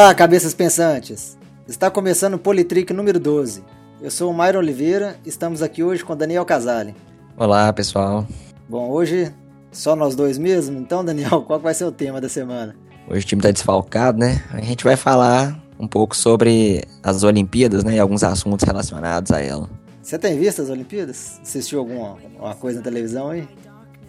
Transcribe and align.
Olá, 0.00 0.14
cabeças 0.14 0.54
pensantes! 0.54 1.36
Está 1.66 1.90
começando 1.90 2.34
o 2.34 2.38
Politrick 2.38 2.92
número 2.92 3.18
12. 3.18 3.64
Eu 4.00 4.12
sou 4.12 4.30
o 4.30 4.32
Mairo 4.32 4.60
Oliveira 4.60 5.16
estamos 5.26 5.60
aqui 5.60 5.82
hoje 5.82 6.04
com 6.04 6.16
Daniel 6.16 6.44
Casale. 6.44 6.94
Olá, 7.36 7.72
pessoal. 7.72 8.24
Bom, 8.68 8.88
hoje 8.90 9.34
só 9.72 9.96
nós 9.96 10.14
dois 10.14 10.38
mesmo, 10.38 10.78
então, 10.78 11.04
Daniel, 11.04 11.42
qual 11.42 11.58
vai 11.58 11.74
ser 11.74 11.84
o 11.84 11.90
tema 11.90 12.20
da 12.20 12.28
semana? 12.28 12.76
Hoje 13.08 13.24
o 13.24 13.28
time 13.28 13.40
está 13.40 13.50
desfalcado, 13.50 14.20
né? 14.20 14.40
A 14.52 14.60
gente 14.60 14.84
vai 14.84 14.94
falar 14.94 15.60
um 15.80 15.88
pouco 15.88 16.16
sobre 16.16 16.84
as 17.02 17.24
Olimpíadas, 17.24 17.82
né? 17.82 17.96
E 17.96 17.98
alguns 17.98 18.22
assuntos 18.22 18.64
relacionados 18.64 19.32
a 19.32 19.40
ela. 19.40 19.68
Você 20.00 20.16
tem 20.16 20.38
visto 20.38 20.62
as 20.62 20.70
Olimpíadas? 20.70 21.40
Assistiu 21.42 21.80
alguma 21.80 22.16
uma 22.38 22.54
coisa 22.54 22.78
na 22.78 22.84
televisão 22.84 23.30
aí? 23.30 23.48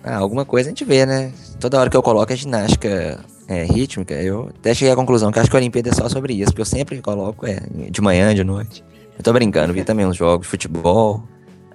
Ah, 0.03 0.17
alguma 0.17 0.45
coisa 0.45 0.69
a 0.69 0.71
gente 0.71 0.85
vê, 0.85 1.03
né? 1.07 1.33
Toda 1.59 1.79
hora 1.79 1.89
que 1.89 1.97
eu 1.97 2.03
coloco 2.03 2.31
a 2.31 2.35
ginástica 2.35 3.19
é, 3.49 3.63
rítmica, 3.63 4.13
eu 4.13 4.51
até 4.59 4.75
cheguei 4.75 4.93
à 4.93 4.95
conclusão 4.95 5.31
que 5.31 5.39
acho 5.39 5.49
que 5.49 5.55
a 5.55 5.59
Olimpíada 5.59 5.89
é 5.89 5.93
só 5.93 6.07
sobre 6.07 6.33
isso, 6.33 6.51
porque 6.51 6.61
eu 6.61 6.65
sempre 6.65 7.01
coloco 7.01 7.47
é, 7.47 7.59
de 7.89 7.99
manhã, 7.99 8.33
de 8.35 8.43
noite. 8.43 8.83
Eu 9.17 9.23
tô 9.23 9.33
brincando, 9.33 9.73
vi 9.73 9.83
também 9.83 10.05
uns 10.05 10.15
jogos 10.15 10.45
de 10.45 10.51
futebol, 10.51 11.23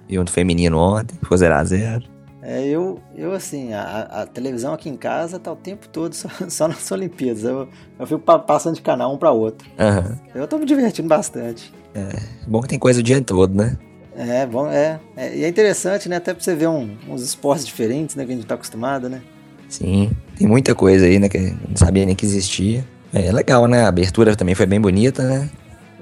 vi 0.07 0.17
um 0.17 0.23
do 0.23 0.31
feminino 0.31 0.79
ontem, 0.79 1.15
ficou 1.21 1.37
0x0. 1.37 2.05
É, 2.41 2.65
eu, 2.65 2.99
eu 3.15 3.33
assim, 3.33 3.73
a, 3.73 4.01
a, 4.03 4.25
televisão 4.25 4.73
aqui 4.73 4.87
em 4.87 4.95
casa 4.95 5.37
tá 5.37 5.51
o 5.51 5.55
tempo 5.55 5.89
todo 5.89 6.13
só, 6.13 6.29
só 6.47 6.67
nas 6.67 6.89
Olimpíadas. 6.91 7.43
Eu, 7.43 7.67
eu 7.99 8.07
fico 8.07 8.19
passando 8.19 8.75
de 8.75 8.81
canal 8.81 9.13
um 9.13 9.17
para 9.17 9.31
outro. 9.31 9.67
Uhum. 9.77 10.17
Eu 10.33 10.47
tô 10.47 10.57
me 10.57 10.65
divertindo 10.65 11.09
bastante. 11.09 11.73
É, 11.93 12.07
bom 12.47 12.61
que 12.61 12.69
tem 12.69 12.79
coisa 12.79 13.01
o 13.01 13.03
dia 13.03 13.21
todo, 13.21 13.53
né? 13.53 13.77
É, 14.15 14.45
bom, 14.45 14.69
é, 14.69 14.99
é. 15.17 15.35
E 15.35 15.43
é 15.43 15.47
interessante, 15.47 16.07
né? 16.07 16.17
Até 16.17 16.33
pra 16.33 16.41
você 16.41 16.55
ver 16.55 16.67
um, 16.67 16.95
uns 17.09 17.21
esportes 17.21 17.65
diferentes, 17.65 18.15
né? 18.15 18.25
Que 18.25 18.31
a 18.31 18.35
gente 18.35 18.45
tá 18.45 18.55
acostumado, 18.55 19.09
né? 19.09 19.21
Sim, 19.69 20.11
tem 20.37 20.47
muita 20.47 20.73
coisa 20.73 21.05
aí, 21.05 21.19
né? 21.19 21.29
Que 21.29 21.55
não 21.67 21.75
sabia 21.75 22.05
nem 22.05 22.15
que 22.15 22.25
existia. 22.25 22.85
É, 23.13 23.27
é 23.27 23.31
legal, 23.31 23.67
né? 23.67 23.83
A 23.83 23.87
abertura 23.87 24.35
também 24.35 24.55
foi 24.55 24.65
bem 24.65 24.79
bonita, 24.79 25.23
né? 25.23 25.49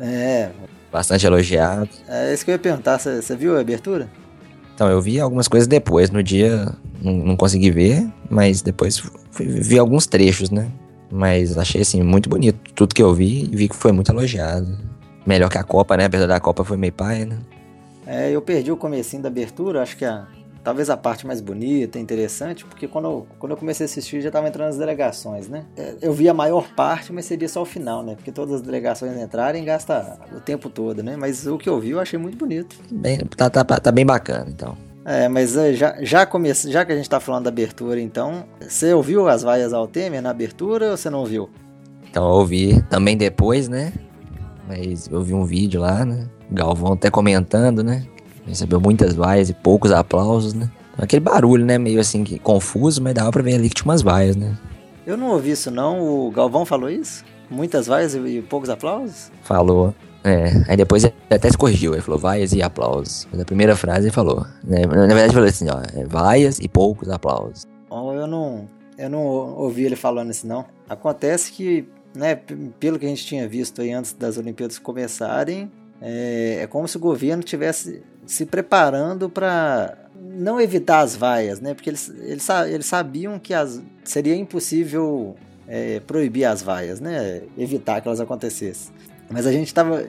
É. 0.01 0.49
Bastante 0.91 1.25
elogiado. 1.25 1.89
É 2.07 2.33
isso 2.33 2.45
que 2.45 2.51
eu 2.51 2.53
ia 2.53 2.59
perguntar. 2.59 2.99
Você 2.99 3.35
viu 3.35 3.57
a 3.57 3.61
abertura? 3.61 4.09
Então, 4.75 4.89
eu 4.89 5.01
vi 5.01 5.19
algumas 5.19 5.47
coisas 5.47 5.67
depois. 5.67 6.09
No 6.09 6.21
dia 6.21 6.67
não, 7.01 7.13
não 7.13 7.37
consegui 7.37 7.71
ver, 7.71 8.07
mas 8.29 8.61
depois 8.61 8.97
fui, 9.31 9.45
vi 9.47 9.77
alguns 9.77 10.05
trechos, 10.05 10.49
né? 10.49 10.69
Mas 11.11 11.57
achei, 11.57 11.81
assim, 11.81 12.01
muito 12.01 12.29
bonito. 12.29 12.57
Tudo 12.73 12.93
que 12.93 13.01
eu 13.01 13.13
vi, 13.13 13.49
vi 13.51 13.69
que 13.69 13.75
foi 13.75 13.91
muito 13.91 14.11
elogiado. 14.11 14.77
Melhor 15.25 15.49
que 15.49 15.57
a 15.57 15.63
Copa, 15.63 15.95
né? 15.95 16.05
Apesar 16.05 16.27
da 16.27 16.39
Copa 16.39 16.63
foi 16.63 16.77
meio 16.77 16.93
pai, 16.93 17.25
né? 17.25 17.37
É, 18.05 18.31
eu 18.31 18.41
perdi 18.41 18.71
o 18.71 18.77
comecinho 18.77 19.21
da 19.21 19.29
abertura, 19.29 19.81
acho 19.81 19.95
que 19.95 20.03
a, 20.03 20.27
talvez 20.63 20.89
a 20.89 20.95
parte 20.95 21.27
mais 21.27 21.41
bonita, 21.41 21.99
interessante, 21.99 22.63
porque 22.65 22.87
quando 22.87 23.05
eu, 23.05 23.27
quando 23.37 23.51
eu 23.51 23.57
comecei 23.57 23.83
a 23.83 23.85
assistir 23.85 24.21
já 24.21 24.29
estava 24.29 24.47
entrando 24.47 24.69
as 24.69 24.77
delegações, 24.77 25.47
né? 25.47 25.65
É, 25.75 25.95
eu 26.01 26.13
vi 26.13 26.29
a 26.29 26.33
maior 26.33 26.67
parte, 26.75 27.11
mas 27.11 27.25
seria 27.25 27.49
só 27.49 27.61
o 27.61 27.65
final, 27.65 28.03
né? 28.03 28.15
Porque 28.15 28.31
todas 28.31 28.55
as 28.55 28.61
delegações 28.61 29.17
entrarem 29.17 29.63
gasta 29.65 30.17
o 30.35 30.39
tempo 30.39 30.69
todo, 30.69 31.03
né? 31.03 31.15
Mas 31.17 31.45
o 31.45 31.57
que 31.57 31.67
eu 31.67 31.79
vi 31.79 31.91
eu 31.91 31.99
achei 31.99 32.17
muito 32.17 32.37
bonito. 32.37 32.75
Bem, 32.89 33.19
tá, 33.19 33.49
tá, 33.49 33.63
tá 33.63 33.91
bem 33.91 34.05
bacana, 34.05 34.45
então. 34.49 34.77
É, 35.05 35.27
mas 35.27 35.57
é, 35.57 35.73
já, 35.73 35.97
já, 36.01 36.25
comece, 36.25 36.71
já 36.71 36.85
que 36.85 36.93
a 36.93 36.95
gente 36.95 37.05
está 37.05 37.19
falando 37.19 37.43
da 37.43 37.49
abertura, 37.49 37.99
então, 37.99 38.45
você 38.61 38.93
ouviu 38.93 39.27
as 39.27 39.43
vaias 39.43 39.73
ao 39.73 39.85
Temer 39.85 40.21
na 40.21 40.29
abertura 40.29 40.91
ou 40.91 40.97
você 40.97 41.09
não 41.09 41.19
ouviu? 41.19 41.49
Então, 42.09 42.23
eu 42.23 42.35
ouvi 42.35 42.81
também 42.83 43.17
depois, 43.17 43.67
né? 43.67 43.91
Mas 44.65 45.09
eu 45.11 45.21
vi 45.21 45.33
um 45.33 45.43
vídeo 45.43 45.81
lá, 45.81 46.05
né? 46.05 46.29
Galvão 46.49 46.93
até 46.93 47.09
comentando, 47.09 47.83
né? 47.83 48.05
Recebeu 48.45 48.79
muitas 48.79 49.15
vaias 49.15 49.49
e 49.49 49.53
poucos 49.53 49.91
aplausos, 49.91 50.53
né? 50.53 50.69
Aquele 50.97 51.21
barulho, 51.21 51.65
né? 51.65 51.77
Meio 51.77 51.99
assim, 51.99 52.23
que, 52.23 52.37
confuso, 52.37 53.01
mas 53.01 53.13
dava 53.13 53.31
pra 53.31 53.41
ver 53.41 53.55
ali 53.55 53.69
que 53.69 53.75
tinha 53.75 53.89
umas 53.89 54.01
vaias, 54.01 54.35
né? 54.35 54.57
Eu 55.05 55.17
não 55.17 55.31
ouvi 55.31 55.51
isso, 55.51 55.71
não. 55.71 55.99
O 56.01 56.31
Galvão 56.31 56.65
falou 56.65 56.89
isso? 56.89 57.23
Muitas 57.49 57.87
vaias 57.87 58.15
e 58.15 58.41
poucos 58.41 58.69
aplausos? 58.69 59.31
Falou. 59.41 59.93
É, 60.23 60.63
aí 60.69 60.77
depois 60.77 61.03
ele 61.03 61.13
até 61.29 61.49
se 61.49 61.57
corrigiu, 61.57 61.93
ele 61.93 62.01
falou 62.01 62.19
vaias 62.19 62.53
e 62.53 62.61
aplausos. 62.61 63.27
Mas 63.31 63.41
a 63.41 63.45
primeira 63.45 63.75
frase 63.75 64.05
ele 64.05 64.11
falou. 64.11 64.45
Né? 64.63 64.85
Na 64.85 65.07
verdade 65.07 65.25
ele 65.25 65.33
falou 65.33 65.49
assim, 65.49 65.67
ó, 65.69 65.81
é, 65.99 66.05
vaias 66.05 66.59
e 66.59 66.67
poucos 66.67 67.09
aplausos. 67.09 67.67
Oh, 67.89 68.13
eu 68.13 68.25
não, 68.25 68.67
eu 68.97 69.09
não 69.09 69.19
ouvi 69.19 69.83
ele 69.83 69.95
falando 69.95 70.31
isso 70.31 70.47
não. 70.47 70.65
Acontece 70.87 71.51
que, 71.51 71.87
né, 72.15 72.35
pelo 72.79 72.97
que 72.97 73.05
a 73.05 73.09
gente 73.09 73.25
tinha 73.25 73.47
visto 73.47 73.81
aí 73.81 73.91
antes 73.91 74.13
das 74.13 74.37
Olimpíadas 74.37 74.79
começarem, 74.79 75.69
é, 76.01 76.59
é 76.61 76.67
como 76.67 76.87
se 76.87 76.95
o 76.95 76.99
governo 76.99 77.43
tivesse 77.43 78.01
se 78.25 78.45
preparando 78.45 79.29
para 79.29 79.97
não 80.15 80.59
evitar 80.59 81.01
as 81.01 81.15
vaias, 81.15 81.59
né? 81.59 81.73
Porque 81.73 81.89
eles, 81.89 82.09
eles, 82.09 82.47
eles 82.49 82.85
sabiam 82.85 83.37
que 83.37 83.53
as, 83.53 83.81
seria 84.03 84.35
impossível 84.35 85.35
é, 85.67 85.99
proibir 85.99 86.45
as 86.45 86.61
vaias, 86.61 86.99
né? 86.99 87.41
Evitar 87.57 88.01
que 88.01 88.07
elas 88.07 88.19
acontecessem. 88.19 88.93
Mas 89.29 89.45
a 89.45 89.51
gente 89.51 89.67
estava, 89.67 90.05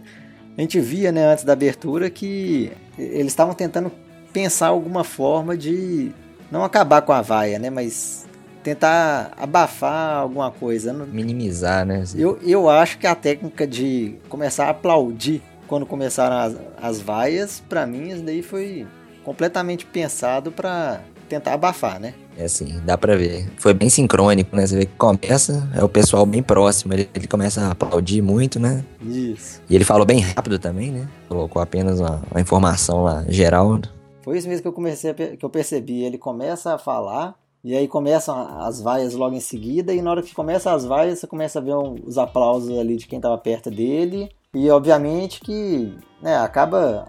a 0.57 0.61
gente 0.61 0.81
via, 0.81 1.11
né, 1.11 1.33
antes 1.33 1.45
da 1.45 1.53
abertura 1.53 2.11
que 2.11 2.73
eles 2.99 3.33
estavam 3.33 3.55
tentando 3.55 3.91
pensar 4.33 4.69
alguma 4.69 5.05
forma 5.05 5.57
de 5.57 6.13
não 6.51 6.65
acabar 6.65 7.03
com 7.03 7.13
a 7.13 7.23
vaia, 7.23 7.59
né? 7.59 7.71
Mas 7.71 8.27
tentar 8.63 9.33
abafar 9.37 10.17
alguma 10.17 10.51
coisa. 10.51 10.93
Minimizar, 10.93 11.85
né? 11.85 12.03
Eu, 12.15 12.39
eu 12.43 12.69
acho 12.69 12.99
que 12.99 13.07
a 13.07 13.15
técnica 13.15 13.67
de 13.67 14.17
começar 14.29 14.67
a 14.67 14.71
aplaudir 14.71 15.43
quando 15.67 15.87
começaram 15.87 16.37
as, 16.37 16.57
as 16.81 17.01
vaias, 17.01 17.63
para 17.69 17.87
mim 17.87 18.09
isso 18.09 18.23
daí 18.23 18.43
foi 18.43 18.87
completamente 19.25 19.87
pensado 19.87 20.53
para 20.53 21.01
tentar 21.29 21.55
abafar, 21.55 21.99
né? 21.99 22.15
É 22.37 22.45
assim, 22.45 22.81
dá 22.85 22.99
pra 22.99 23.17
ver. 23.17 23.49
Foi 23.59 23.73
bem 23.73 23.89
sincrônico, 23.89 24.55
né? 24.55 24.67
Você 24.67 24.77
vê 24.77 24.87
que 24.87 24.95
começa, 24.97 25.69
é 25.75 25.83
o 25.83 25.89
pessoal 25.89 26.27
bem 26.27 26.43
próximo, 26.43 26.93
ele, 26.93 27.09
ele 27.15 27.27
começa 27.27 27.63
a 27.63 27.71
aplaudir 27.71 28.21
muito, 28.23 28.59
né? 28.59 28.85
Isso. 29.03 29.63
E 29.69 29.75
ele 29.75 29.85
falou 29.85 30.05
bem 30.05 30.21
rápido 30.21 30.59
também, 30.59 30.91
né? 30.91 31.09
Colocou 31.29 31.63
apenas 31.63 32.01
uma, 32.01 32.23
uma 32.31 32.41
informação 32.41 33.05
lá 33.05 33.25
geral. 33.29 33.81
Foi 34.23 34.39
isso 34.39 34.49
mesmo 34.49 34.63
que 34.63 34.69
eu 34.69 34.73
comecei 34.73 35.11
a, 35.11 35.15
que 35.15 35.45
eu 35.45 35.51
percebi. 35.51 36.03
Ele 36.03 36.19
começa 36.19 36.75
a 36.75 36.79
falar, 36.79 37.35
e 37.63 37.77
aí 37.77 37.87
começam 37.87 38.37
as 38.61 38.81
vaias 38.81 39.15
logo 39.15 39.35
em 39.35 39.41
seguida, 39.41 39.95
e 39.95 40.03
na 40.03 40.11
hora 40.11 40.23
que 40.23 40.35
começa 40.35 40.73
as 40.73 40.85
vaias, 40.85 41.21
você 41.21 41.27
começa 41.27 41.59
a 41.59 41.63
ver 41.63 41.75
os 41.75 42.19
aplausos 42.19 42.77
ali 42.79 42.97
de 42.97 43.07
quem 43.07 43.19
estava 43.19 43.39
perto 43.39 43.71
dele. 43.71 44.29
E 44.55 44.71
obviamente 44.71 45.41
que 45.41 45.93
né, 46.23 46.37
acaba 46.39 47.09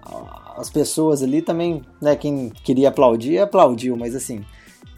as 0.57 0.69
pessoas 0.69 1.21
ali 1.21 1.41
também, 1.41 1.81
né, 2.01 2.15
quem 2.15 2.49
queria 2.49 2.89
aplaudir, 2.89 3.39
aplaudiu, 3.39 3.95
mas 3.95 4.15
assim, 4.15 4.43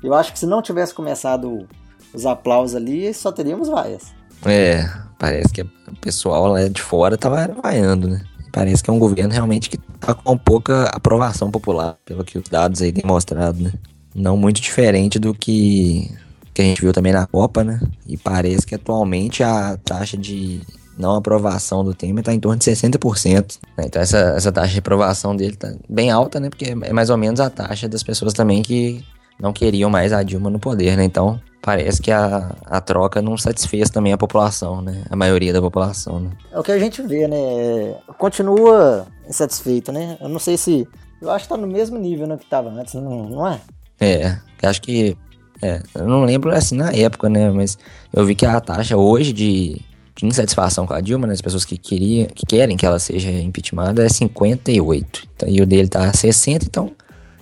eu 0.04 0.14
acho 0.14 0.32
que 0.32 0.40
se 0.40 0.46
não 0.46 0.62
tivesse 0.62 0.94
começado 0.94 1.68
os 2.14 2.26
aplausos 2.26 2.76
ali, 2.76 3.14
só 3.14 3.32
teríamos 3.32 3.68
vaias. 3.68 4.14
É, 4.46 4.90
parece 5.20 5.54
que 5.54 5.62
o 5.62 5.96
pessoal 6.00 6.48
lá 6.48 6.68
de 6.68 6.82
fora 6.82 7.18
tava 7.18 7.48
vaiando, 7.62 8.08
né? 8.08 8.22
Parece 8.52 8.84
que 8.84 8.90
é 8.90 8.94
um 8.94 9.00
governo 9.00 9.34
realmente 9.34 9.70
que 9.70 9.78
tá 9.78 10.14
com 10.14 10.38
pouca 10.38 10.86
aprovação 10.86 11.52
popular, 11.52 11.98
pelo 12.06 12.24
que 12.24 12.38
os 12.38 12.50
dados 12.50 12.82
aí 12.82 12.92
têm 12.92 13.06
mostrado, 13.06 13.62
né? 13.62 13.74
Não 14.16 14.38
muito 14.38 14.62
diferente 14.62 15.20
do 15.20 15.34
que, 15.34 16.12
que 16.54 16.62
a 16.62 16.66
gente 16.66 16.82
viu 16.82 16.94
também 16.94 17.14
na 17.14 17.28
Copa, 17.28 17.64
né? 17.64 17.80
E 18.08 18.18
parece 18.18 18.66
que 18.66 18.74
atualmente 18.74 19.44
a 19.44 19.78
taxa 19.78 20.18
de 20.18 20.62
não 20.98 21.16
aprovação 21.16 21.84
do 21.84 21.94
Temer 21.94 22.20
está 22.20 22.34
em 22.34 22.40
torno 22.40 22.58
de 22.58 22.66
60%. 22.66 23.60
Né? 23.78 23.86
Então 23.86 24.02
essa, 24.02 24.18
essa 24.36 24.52
taxa 24.52 24.74
de 24.74 24.80
aprovação 24.80 25.36
dele 25.36 25.54
está 25.54 25.74
bem 25.88 26.10
alta, 26.10 26.40
né? 26.40 26.50
Porque 26.50 26.76
é 26.82 26.94
mais 26.94 27.10
ou 27.10 27.18
menos 27.18 27.40
a 27.40 27.50
taxa 27.50 27.88
das 27.88 28.04
pessoas 28.04 28.34
também 28.34 28.62
que 28.62 29.04
não 29.40 29.54
queriam 29.54 29.90
mais 29.90 30.12
a 30.12 30.24
Dilma 30.24 30.50
no 30.50 30.60
poder, 30.60 30.98
né? 30.98 31.04
Então 31.04 31.40
parece 31.62 32.02
que 32.02 32.12
a, 32.12 32.56
a 32.66 32.82
troca 32.82 33.22
não 33.22 33.38
satisfez 33.38 33.90
também 33.90 34.14
a 34.14 34.18
população, 34.18 34.82
né? 34.82 35.04
A 35.10 35.16
maioria 35.16 35.54
da 35.54 35.62
população, 35.62 36.20
né? 36.20 36.32
É 36.52 36.60
o 36.60 36.64
que 36.64 36.72
a 36.72 36.80
gente 36.80 37.02
vê, 37.02 37.28
né? 37.28 37.96
Continua 38.18 39.06
insatisfeito, 39.28 39.92
né? 39.92 40.18
Eu 40.20 40.30
não 40.30 40.40
sei 40.40 40.58
se... 40.58 40.88
Eu 41.22 41.32
acho 41.32 41.46
que 41.46 41.50
tá 41.50 41.58
no 41.58 41.68
mesmo 41.68 41.98
nível 41.98 42.28
né, 42.28 42.38
que 42.38 42.44
estava 42.44 42.70
antes, 42.70 42.94
não, 42.94 43.28
não 43.28 43.48
é? 43.48 43.60
É, 44.00 44.38
acho 44.64 44.82
que... 44.82 45.18
É, 45.60 45.82
eu 45.96 46.08
não 46.08 46.24
lembro 46.24 46.56
assim 46.56 46.78
na 46.78 46.92
época, 46.92 47.28
né? 47.28 47.50
Mas 47.50 47.78
eu 48.14 48.24
vi 48.24 48.36
que 48.36 48.46
a 48.46 48.62
taxa 48.62 48.96
hoje 48.96 49.34
de 49.34 49.82
de 50.18 50.26
insatisfação 50.26 50.88
com 50.88 50.94
a 50.94 51.02
Dilma, 51.02 51.28
né, 51.28 51.34
as 51.34 51.42
pessoas 51.42 51.64
que, 51.64 51.78
queria, 51.78 52.28
que 52.28 52.46
querem 52.46 52.76
que 52.76 52.86
ela 52.86 53.00
seja 53.00 53.30
impeachmentada, 53.30 54.06
é 54.06 54.10
58. 54.10 55.28
Então, 55.36 55.50
e 55.50 55.62
o 55.62 55.66
dele 55.66 55.88
tá 55.88 56.12
60, 56.12 56.66
então, 56.66 56.92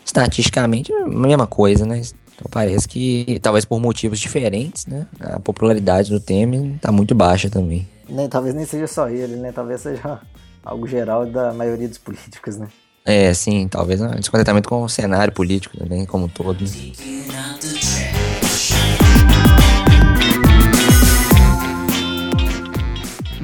estatisticamente, 0.04 0.92
é 0.92 1.04
a 1.04 1.08
mesma 1.08 1.48
coisa, 1.48 1.86
né? 1.86 2.02
Então 2.36 2.48
parece 2.52 2.88
que, 2.88 3.40
talvez 3.42 3.64
por 3.64 3.80
motivos 3.80 4.20
diferentes, 4.20 4.86
né? 4.86 5.08
A 5.20 5.40
popularidade 5.40 6.12
do 6.12 6.20
Temer 6.20 6.78
tá 6.82 6.92
muito 6.92 7.16
baixa 7.16 7.50
também. 7.50 7.88
Nem, 8.10 8.28
talvez 8.28 8.54
nem 8.54 8.66
seja 8.66 8.88
só 8.88 9.10
ele, 9.10 9.38
né? 9.38 9.52
Talvez 9.52 9.82
seja 9.82 10.20
algo 10.64 10.86
geral 10.86 11.26
da 11.26 11.54
maioria 11.54 11.88
dos 11.88 11.98
políticos, 11.98 12.58
né? 12.58 12.68
É, 13.06 13.34
sim, 13.34 13.68
talvez 13.68 14.02
um 14.02 14.10
descontentamento 14.10 14.68
com 14.68 14.82
o 14.84 14.90
cenário 14.90 15.32
político 15.32 15.78
também, 15.78 16.06
como 16.06 16.28
todo. 16.28 16.60
Né? 16.62 18.25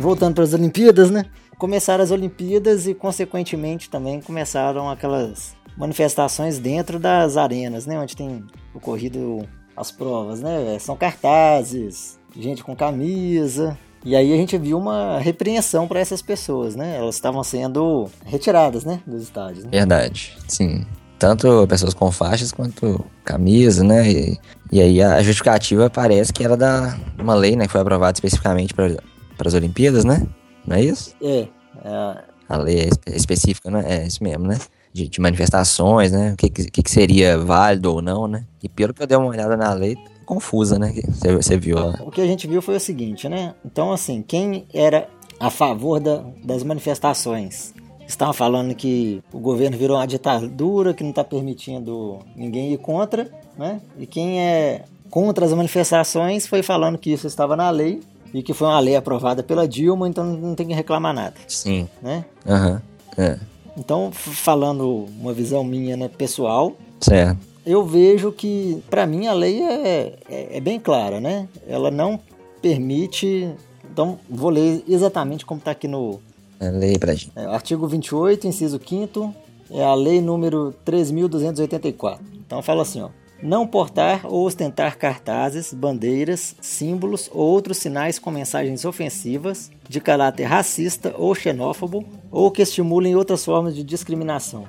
Voltando 0.02 0.36
para 0.36 0.44
as 0.44 0.54
Olimpíadas, 0.54 1.10
né? 1.10 1.26
Começaram 1.58 2.04
as 2.04 2.12
Olimpíadas 2.12 2.88
e, 2.88 2.94
consequentemente, 2.94 3.90
também 3.90 4.20
começaram 4.20 4.90
aquelas 4.90 5.56
manifestações 5.78 6.60
dentro 6.60 7.00
das 7.00 7.38
arenas, 7.38 7.86
né? 7.86 8.00
Onde 8.00 8.16
tem 8.16 8.44
ocorrido 8.74 9.48
as 9.76 9.92
provas, 9.92 10.42
né? 10.42 10.78
São 10.80 10.96
cartazes, 10.96 12.20
gente 12.36 12.64
com 12.64 12.76
camisa. 12.76 13.78
E 14.04 14.16
aí 14.16 14.34
a 14.34 14.36
gente 14.36 14.58
viu 14.58 14.78
uma 14.78 15.20
repreensão 15.20 15.88
para 15.88 16.00
essas 16.00 16.22
pessoas, 16.22 16.76
né? 16.76 16.98
Elas 16.98 17.16
estavam 17.16 17.44
sendo 17.44 18.10
retiradas, 18.26 18.84
né, 18.84 19.00
dos 19.06 19.22
estádios. 19.22 19.64
Né? 19.64 19.70
Verdade, 19.72 20.36
sim. 20.48 20.86
Tanto 21.20 21.68
pessoas 21.68 21.94
com 21.94 22.12
faixas 22.12 22.52
quanto 22.52 23.06
camisa, 23.24 23.84
né? 23.84 24.12
E, 24.12 24.40
e 24.72 24.82
aí 24.82 25.02
a 25.04 25.22
justificativa 25.22 25.88
parece 25.88 26.34
que 26.34 26.44
era 26.44 26.58
da 26.58 26.98
uma 27.20 27.36
lei, 27.36 27.56
né, 27.56 27.68
que 27.68 27.72
foi 27.72 27.82
aprovada 27.82 28.18
especificamente 28.18 28.74
para 28.74 28.98
as 29.48 29.54
Olimpíadas, 29.54 30.06
né? 30.06 30.26
Não 30.66 30.76
é 30.76 30.84
isso? 30.84 31.16
É. 31.22 31.48
é... 31.84 32.24
A 32.48 32.58
lei 32.58 32.90
é 33.06 33.16
específica, 33.16 33.72
né? 33.72 33.84
É 33.88 34.08
isso 34.08 34.24
mesmo, 34.24 34.46
né? 34.46 34.60
De, 34.94 35.08
de 35.08 35.22
manifestações, 35.22 36.12
né? 36.12 36.34
O 36.34 36.38
que, 36.38 36.50
que, 36.50 36.82
que, 36.84 36.92
seria 36.92 37.38
válido 37.38 37.94
ou 37.94 38.02
não, 38.02 38.28
né? 38.28 38.46
E 38.62 38.68
pelo 38.68 38.94
que 38.94 39.02
eu 39.02 39.08
dei 39.08 39.18
uma 39.18 39.28
olhada 39.28 39.56
na 39.56 39.74
lei, 39.74 39.98
confusa, 40.26 40.78
né? 40.78 40.94
Você, 41.08 41.36
você 41.36 41.58
viu 41.58 41.78
lá. 41.78 42.02
O 42.06 42.12
que 42.12 42.20
a 42.20 42.26
gente 42.26 42.46
viu 42.48 42.62
foi 42.62 42.76
o 42.76 42.80
seguinte, 42.80 43.30
né? 43.30 43.56
Então, 43.66 43.92
assim, 43.92 44.22
quem 44.22 44.66
era 44.74 45.08
a 45.40 45.50
favor 45.50 46.00
da, 46.00 46.24
das 46.44 46.62
manifestações 46.64 47.74
estavam 48.06 48.34
falando 48.34 48.76
que 48.76 49.24
o 49.32 49.40
governo 49.40 49.78
virou 49.78 49.98
uma 49.98 50.06
ditadura, 50.06 50.94
que 50.94 51.04
não 51.04 51.12
está 51.12 51.24
permitindo 51.24 52.20
ninguém 52.36 52.74
ir 52.74 52.78
contra, 52.78 53.32
né? 53.58 53.82
E 53.98 54.06
quem 54.06 54.42
é 54.42 54.84
contra 55.10 55.46
as 55.46 55.54
manifestações 55.54 56.46
foi 56.46 56.62
falando 56.62 56.98
que 56.98 57.12
isso 57.12 57.28
estava 57.28 57.56
na 57.56 57.70
lei 57.70 58.02
e 58.34 58.42
que 58.42 58.54
foi 58.54 58.68
uma 58.68 58.80
lei 58.80 58.96
aprovada 58.96 59.44
pela 59.44 59.68
Dilma, 59.68 60.08
então 60.08 60.24
não 60.24 60.56
tem 60.56 60.68
que 60.68 60.74
reclamar 60.74 61.14
nada. 61.14 61.36
Sim. 61.48 61.88
Né? 62.02 62.26
Aham. 62.48 62.82
Uhum. 63.18 63.24
É. 63.24 63.40
Então, 63.78 64.12
falando 64.12 65.08
uma 65.20 65.34
visão 65.34 65.64
minha, 65.64 65.96
né, 65.96 66.08
pessoal. 66.10 66.74
Certo 67.00 67.52
eu 67.66 67.86
vejo 67.86 68.32
que, 68.32 68.82
para 68.90 69.06
mim, 69.06 69.28
a 69.28 69.34
lei 69.34 69.62
é, 69.62 70.14
é, 70.30 70.58
é, 70.58 70.60
bem 70.60 70.80
clara, 70.80 71.20
né? 71.20 71.48
Ela 71.68 71.92
não 71.92 72.20
permite. 72.62 73.50
Então, 73.92 74.20
vou 74.30 74.50
ler 74.50 74.84
exatamente 74.88 75.46
como 75.46 75.60
está 75.60 75.72
aqui 75.72 75.88
no. 75.88 76.20
É, 76.60 76.70
lei 76.70 76.98
pra 76.98 77.14
gente. 77.14 77.32
É, 77.36 77.46
artigo 77.46 77.88
28, 77.88 78.48
inciso 78.48 78.80
5, 78.84 79.34
é 79.72 79.84
a 79.84 79.94
lei 79.94 80.22
número 80.22 80.74
3.284. 80.86 82.20
Então, 82.46 82.62
fala 82.62 82.82
assim: 82.82 83.02
ó. 83.02 83.10
Não 83.42 83.66
portar 83.66 84.26
ou 84.26 84.46
ostentar 84.46 84.98
cartazes, 84.98 85.74
bandeiras, 85.74 86.56
símbolos 86.62 87.30
ou 87.34 87.42
outros 87.42 87.78
sinais 87.78 88.20
com 88.20 88.30
mensagens 88.30 88.86
ofensivas, 88.86 89.72
de 89.90 90.00
caráter 90.00 90.44
racista 90.44 91.14
ou 91.18 91.34
xenófobo, 91.34 92.06
ou 92.30 92.52
que 92.52 92.62
estimulem 92.62 93.16
outras 93.16 93.44
formas 93.44 93.76
de 93.76 93.84
discriminação 93.84 94.66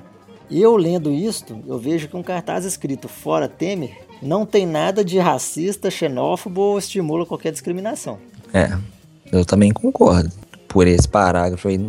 e 0.53 0.61
eu 0.61 0.75
lendo 0.75 1.11
isto, 1.11 1.57
eu 1.65 1.79
vejo 1.79 2.07
que 2.07 2.15
um 2.15 2.21
cartaz 2.21 2.63
escrito 2.63 3.07
fora 3.07 3.47
Temer 3.47 3.97
não 4.21 4.45
tem 4.45 4.67
nada 4.67 5.03
de 5.03 5.17
racista, 5.17 5.89
xenófobo 5.89 6.61
ou 6.61 6.77
estimula 6.77 7.25
qualquer 7.25 7.51
discriminação. 7.51 8.19
É, 8.53 8.77
eu 9.31 9.43
também 9.43 9.71
concordo. 9.71 10.31
Por 10.67 10.85
esse 10.85 11.07
parágrafo 11.07 11.67
aí, 11.67 11.79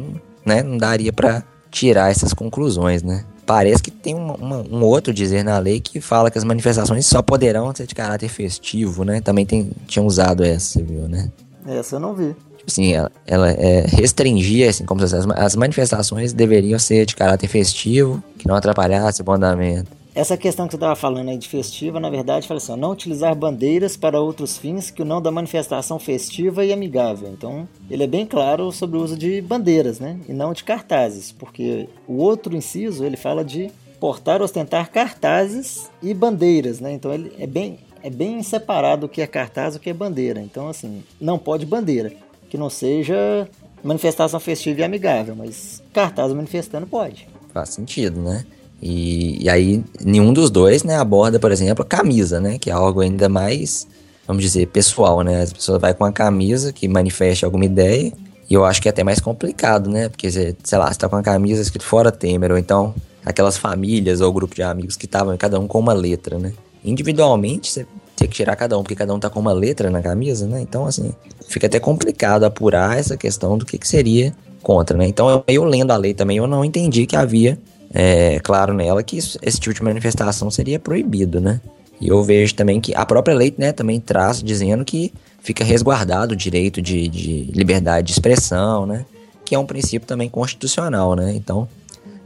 né, 0.47 0.63
não 0.63 0.79
daria 0.79 1.13
para 1.13 1.43
tirar 1.71 2.11
essas 2.11 2.33
conclusões, 2.33 3.03
né? 3.03 3.27
Parece 3.47 3.83
que 3.83 3.91
tem 3.91 4.15
uma, 4.15 4.35
uma, 4.35 4.57
um 4.59 4.83
outro 4.83 5.13
dizer 5.13 5.45
na 5.45 5.59
lei 5.59 5.81
que 5.81 6.01
fala 6.01 6.31
que 6.31 6.39
as 6.39 6.45
manifestações 6.45 7.07
só 7.07 7.21
poderão 7.21 7.75
ser 7.75 7.87
de 7.87 7.95
caráter 7.95 8.29
festivo, 8.29 9.05
né? 9.05 9.21
Também 9.21 9.45
tem, 9.45 9.71
tinha 9.87 10.03
usado 10.03 10.43
essa, 10.43 10.79
você 10.79 10.83
viu, 10.83 11.09
né? 11.09 11.31
Essa 11.67 11.97
eu 11.97 12.01
não 12.01 12.15
vi. 12.15 12.35
Tipo 12.57 12.71
assim, 12.71 12.93
ela, 12.95 13.13
ela 13.27 13.51
é, 13.51 13.85
restringia, 13.87 14.71
assim, 14.71 14.87
como 14.87 15.07
se 15.07 15.15
as, 15.15 15.27
as 15.27 15.57
manifestações 15.57 16.33
deveriam 16.33 16.79
ser 16.79 17.05
de 17.05 17.15
caráter 17.15 17.47
festivo, 17.47 18.23
que 18.39 18.49
não 18.49 18.55
atrapalhasse 18.55 19.21
o 19.21 19.25
bom 19.25 19.35
andamento. 19.35 19.91
Essa 20.15 20.37
questão 20.37 20.67
que 20.67 20.73
você 20.73 20.77
estava 20.77 20.95
falando 20.95 21.29
aí 21.29 21.37
de 21.37 21.49
festiva, 21.49 21.99
na 21.99 22.09
verdade, 22.09 22.47
fala 22.47 22.59
assim: 22.59 22.77
não 22.77 22.93
utilizar 22.93 23.35
bandeiras 23.35 23.97
para 23.97 24.21
outros 24.21 24.57
fins 24.57 24.89
que 24.89 25.03
o 25.03 25.05
não 25.05 25.21
da 25.21 25.31
manifestação 25.31 25.99
festiva 25.99 26.65
e 26.65 26.73
amigável. 26.73 27.29
Então, 27.29 27.69
ele 27.91 28.05
é 28.05 28.07
bem 28.07 28.25
claro 28.25 28.71
sobre 28.71 28.97
o 28.97 29.03
uso 29.03 29.17
de 29.17 29.41
bandeiras, 29.41 29.99
né? 29.99 30.21
E 30.29 30.33
não 30.33 30.53
de 30.53 30.63
cartazes, 30.63 31.33
porque 31.33 31.89
o 32.07 32.19
outro 32.19 32.57
inciso 32.57 33.05
ele 33.05 33.17
fala 33.17 33.45
de 33.45 33.73
portar, 33.99 34.41
ostentar 34.41 34.89
cartazes 34.91 35.91
e 36.01 36.15
bandeiras, 36.15 36.79
né? 36.79 36.93
Então, 36.93 37.13
ele 37.13 37.33
é 37.37 37.47
bem 37.47 37.79
é 38.01 38.11
bem 38.11 38.43
separado 38.43 39.07
o 39.07 39.09
que 39.09 39.23
é 39.23 39.27
cartaz 39.27 39.75
e 39.75 39.79
o 39.79 39.81
que 39.81 39.91
é 39.91 39.95
bandeira. 39.95 40.39
Então, 40.39 40.69
assim, 40.69 41.03
não 41.21 41.39
pode 41.39 41.67
bandeira 41.67 42.13
que 42.51 42.59
não 42.59 42.71
seja 42.71 43.49
manifestação 43.83 44.39
festiva 44.39 44.81
e 44.81 44.85
amigável, 44.85 45.35
mas 45.35 45.83
cartaz 45.93 46.33
manifestando 46.33 46.87
pode. 46.87 47.27
Faz 47.53 47.71
sentido, 47.71 48.21
né? 48.21 48.45
E, 48.87 49.43
e 49.43 49.49
aí, 49.49 49.83
nenhum 50.05 50.31
dos 50.31 50.51
dois, 50.51 50.85
né, 50.85 50.99
aborda, 50.99 51.39
por 51.39 51.51
exemplo, 51.51 51.83
a 51.83 51.89
camisa, 51.89 52.39
né? 52.39 52.59
Que 52.59 52.69
é 52.69 52.73
algo 52.75 53.01
ainda 53.01 53.31
mais, 53.31 53.89
vamos 54.29 54.43
dizer, 54.43 54.67
pessoal, 54.67 55.23
né? 55.23 55.41
As 55.41 55.55
pessoas 55.55 55.81
vai 55.81 55.95
com 55.95 56.05
a 56.05 56.13
camisa 56.13 56.71
que 56.71 56.87
manifeste 56.87 57.47
alguma 57.47 57.65
ideia. 57.65 58.13
E 58.49 58.53
eu 58.53 58.63
acho 58.63 58.83
que 58.83 58.89
é 58.89 58.91
até 58.91 59.03
mais 59.03 59.21
complicado, 59.21 59.89
né? 59.89 60.11
Porque, 60.11 60.31
sei 60.31 60.79
lá, 60.79 60.93
você 60.93 60.99
tá 60.99 61.09
com 61.09 61.17
a 61.17 61.23
camisa 61.23 61.63
escrito 61.63 61.83
fora 61.87 62.13
Temer, 62.13 62.53
ou 62.53 62.59
então 62.59 62.95
aquelas 63.25 63.57
famílias 63.57 64.21
ou 64.21 64.31
grupo 64.31 64.55
de 64.55 64.63
amigos 64.63 64.97
que 64.97 65.07
estavam 65.07 65.35
cada 65.39 65.59
um 65.59 65.67
com 65.67 65.79
uma 65.79 65.95
letra, 65.95 66.39
né? 66.39 66.53
Individualmente, 66.85 67.73
você 67.73 67.87
tem 68.15 68.29
que 68.29 68.35
tirar 68.35 68.55
cada 68.55 68.77
um, 68.77 68.83
porque 68.83 68.95
cada 68.95 69.15
um 69.15 69.19
tá 69.19 69.31
com 69.31 69.41
uma 69.41 69.55
letra 69.55 69.91
na 69.91 70.03
camisa, 70.03 70.47
né? 70.47 70.61
Então, 70.61 70.85
assim, 70.85 71.15
fica 71.49 71.69
até 71.69 71.81
complicado 71.81 72.45
apurar 72.45 72.99
essa 72.99 73.17
questão 73.17 73.57
do 73.57 73.65
que, 73.65 73.79
que 73.79 73.89
seria 73.89 74.35
contra, 74.63 74.95
né? 74.99 75.07
Então, 75.07 75.31
eu, 75.31 75.45
eu, 75.49 75.65
lendo 75.65 75.91
a 75.91 75.97
lei 75.97 76.13
também, 76.13 76.37
eu 76.37 76.47
não 76.47 76.63
entendi 76.63 77.07
que 77.07 77.17
havia, 77.17 77.59
é, 77.95 78.41
claro 78.41 78.75
nela, 78.75 79.03
que 79.05 79.17
isso, 79.17 79.39
esse 79.41 79.61
tipo 79.61 79.73
de 79.73 79.83
manifestação 79.83 80.51
seria 80.51 80.81
proibido, 80.81 81.41
né? 81.41 81.61
E 82.01 82.09
eu 82.09 82.23
vejo 82.25 82.55
também 82.55 82.81
que 82.81 82.93
a 82.95 83.07
própria 83.07 83.35
lei, 83.35 83.55
né, 83.57 83.71
também 83.71 84.01
traz 84.01 84.43
dizendo 84.43 84.85
que 84.85 85.13
fica 85.41 85.63
resguardado 85.63 86.35
o 86.35 86.37
direito 86.37 86.83
de, 86.83 87.07
de 87.07 87.51
liberdade 87.55 88.09
de 88.09 88.13
expressão, 88.13 88.85
né? 88.85 89.07
Que 89.45 89.55
é 89.55 89.59
um 89.59 89.65
princípio 89.65 90.09
também 90.09 90.29
constitucional, 90.29 91.15
né? 91.15 91.33
Então, 91.37 91.69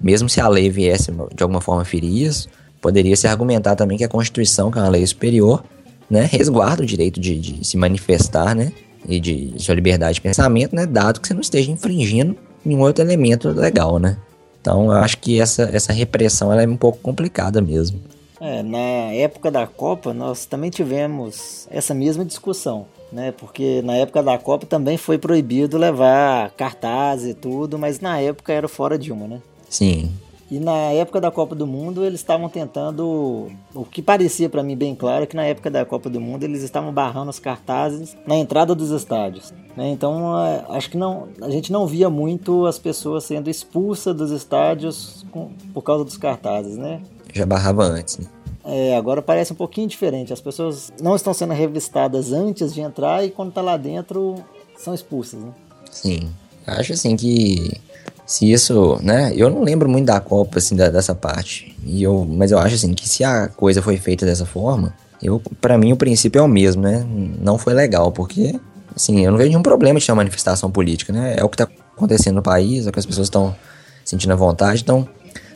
mesmo 0.01 0.29
se 0.29 0.41
a 0.41 0.49
lei 0.49 0.71
viesse 0.71 1.13
de 1.35 1.43
alguma 1.43 1.61
forma 1.61 1.85
ferir 1.85 2.27
isso, 2.27 2.49
poderia 2.81 3.17
se 3.17 3.27
argumentar 3.27 3.77
também 3.77 3.99
que 3.99 4.05
a 4.05 4.09
Constituição, 4.09 4.71
que 4.71 4.79
é 4.79 4.83
uma 4.83 4.89
lei 4.89 5.07
superior, 5.07 5.63
né, 6.09 6.27
resguarda 6.31 6.83
o 6.83 6.87
direito 6.87 7.21
de, 7.21 7.39
de 7.39 7.67
se 7.67 7.77
manifestar, 7.77 8.55
né, 8.55 8.73
e 9.07 9.21
de 9.21 9.53
sua 9.59 9.75
liberdade 9.75 10.15
de 10.15 10.21
pensamento, 10.21 10.75
né, 10.75 10.87
dado 10.87 11.21
que 11.21 11.29
você 11.29 11.35
não 11.35 11.41
esteja 11.41 11.71
infringindo 11.71 12.37
nenhum 12.65 12.81
outro 12.81 13.05
elemento 13.05 13.49
legal, 13.51 13.99
né. 13.99 14.17
Então, 14.61 14.87
eu 14.87 14.93
acho 14.93 15.19
que 15.19 15.41
essa, 15.41 15.63
essa 15.73 15.93
repressão 15.93 16.53
ela 16.53 16.63
é 16.63 16.67
um 16.67 16.77
pouco 16.77 16.99
complicada 16.99 17.61
mesmo. 17.61 18.01
É, 18.41 18.63
na 18.63 19.13
época 19.13 19.51
da 19.51 19.67
Copa, 19.67 20.15
nós 20.15 20.47
também 20.47 20.71
tivemos 20.71 21.67
essa 21.71 21.93
mesma 21.93 22.25
discussão, 22.25 22.87
né? 23.13 23.33
Porque 23.33 23.83
na 23.83 23.97
época 23.97 24.23
da 24.23 24.39
Copa 24.39 24.65
também 24.67 24.97
foi 24.97 25.19
proibido 25.19 25.77
levar 25.77 26.51
cartaz 26.53 27.25
e 27.25 27.35
tudo, 27.35 27.79
mas 27.79 28.01
na 28.01 28.21
época 28.21 28.53
era 28.53 28.69
fora 28.69 28.99
Dilma, 28.99 29.27
né? 29.27 29.41
Sim. 29.69 30.13
E 30.51 30.59
na 30.59 30.93
época 30.93 31.21
da 31.21 31.31
Copa 31.31 31.55
do 31.55 31.67
Mundo, 31.67 32.05
eles 32.05 32.21
estavam 32.21 32.49
tentando. 32.49 33.51
O 33.75 33.85
que 33.85 34.01
parecia 34.01 34.49
para 34.49 34.63
mim 34.63 34.75
bem 34.75 34.95
claro 34.95 35.25
é 35.25 35.27
que 35.27 35.37
na 35.37 35.45
época 35.45 35.71
da 35.71 35.85
Copa 35.85 36.09
do 36.09 36.21
Mundo 36.21 36.43
eles 36.45 36.63
estavam 36.63 36.91
barrando 36.91 37.29
os 37.29 37.39
cartazes 37.39 38.17
na 38.27 38.35
entrada 38.37 38.75
dos 38.75 38.91
estádios. 38.91 39.53
Né? 39.77 39.91
Então, 39.91 40.39
é, 40.39 40.65
acho 40.71 40.91
que 40.91 40.97
não, 40.97 41.29
a 41.43 41.51
gente 41.51 41.71
não 41.71 41.87
via 41.87 42.09
muito 42.09 42.65
as 42.65 42.79
pessoas 42.79 43.25
sendo 43.25 43.51
expulsas 43.51 44.17
dos 44.17 44.31
estádios 44.31 45.27
com, 45.31 45.51
por 45.75 45.83
causa 45.83 46.03
dos 46.03 46.17
cartazes, 46.17 46.79
né? 46.79 47.03
Já 47.35 47.45
barrava 47.45 47.85
antes, 47.85 48.17
né? 48.17 48.27
É, 48.65 48.97
agora 48.97 49.21
parece 49.21 49.53
um 49.53 49.57
pouquinho 49.57 49.87
diferente. 49.87 50.33
As 50.33 50.41
pessoas 50.41 50.93
não 51.01 51.15
estão 51.15 51.35
sendo 51.35 51.53
revistadas 51.53 52.33
antes 52.33 52.73
de 52.73 52.81
entrar 52.81 53.25
e 53.25 53.31
quando 53.31 53.53
tá 53.53 53.61
lá 53.61 53.77
dentro 53.77 54.35
são 54.79 54.95
expulsas, 54.95 55.41
né? 55.41 55.53
Sim. 55.91 56.31
Acho 56.67 56.93
assim 56.93 57.17
que 57.17 57.81
se 58.29 58.53
isso, 58.53 59.01
né? 59.03 59.33
Eu 59.35 59.49
não 59.49 59.63
lembro 59.63 59.89
muito 59.89 60.05
da 60.05 60.21
Copa, 60.21 60.59
assim, 60.59 60.77
da, 60.77 60.91
dessa 60.91 61.15
parte. 61.15 61.75
E 61.83 62.03
eu, 62.03 62.29
mas 62.31 62.53
eu 62.53 62.59
acho, 62.59 62.75
assim, 62.75 62.93
que 62.93 63.09
se 63.09 63.25
a 63.25 63.49
coisa 63.49 63.81
foi 63.81 63.97
feita 63.97 64.27
dessa 64.27 64.45
forma, 64.45 64.93
eu, 65.23 65.41
para 65.63 65.79
mim 65.79 65.95
o 65.95 65.97
princípio 65.97 66.39
é 66.39 66.43
o 66.43 66.47
mesmo, 66.47 66.83
né? 66.83 67.07
Não 67.41 67.57
foi 67.57 67.73
legal, 67.73 68.13
porque, 68.13 68.61
assim, 68.95 69.25
eu 69.25 69.31
não 69.31 69.39
vejo 69.39 69.49
nenhum 69.49 69.63
problema 69.63 69.99
de 69.99 70.05
ter 70.05 70.13
uma 70.13 70.17
manifestação 70.17 70.71
política, 70.71 71.11
né? 71.11 71.37
É 71.39 71.43
o 71.43 71.49
que 71.49 71.57
tá 71.57 71.67
acontecendo 71.97 72.35
no 72.35 72.43
país, 72.43 72.87
é 72.87 72.91
o 72.91 72.93
que 72.93 72.99
as 72.99 73.07
pessoas 73.07 73.29
estão 73.29 73.57
sentindo 74.05 74.35
a 74.35 74.37
vontade. 74.37 74.83
Então, 74.83 75.09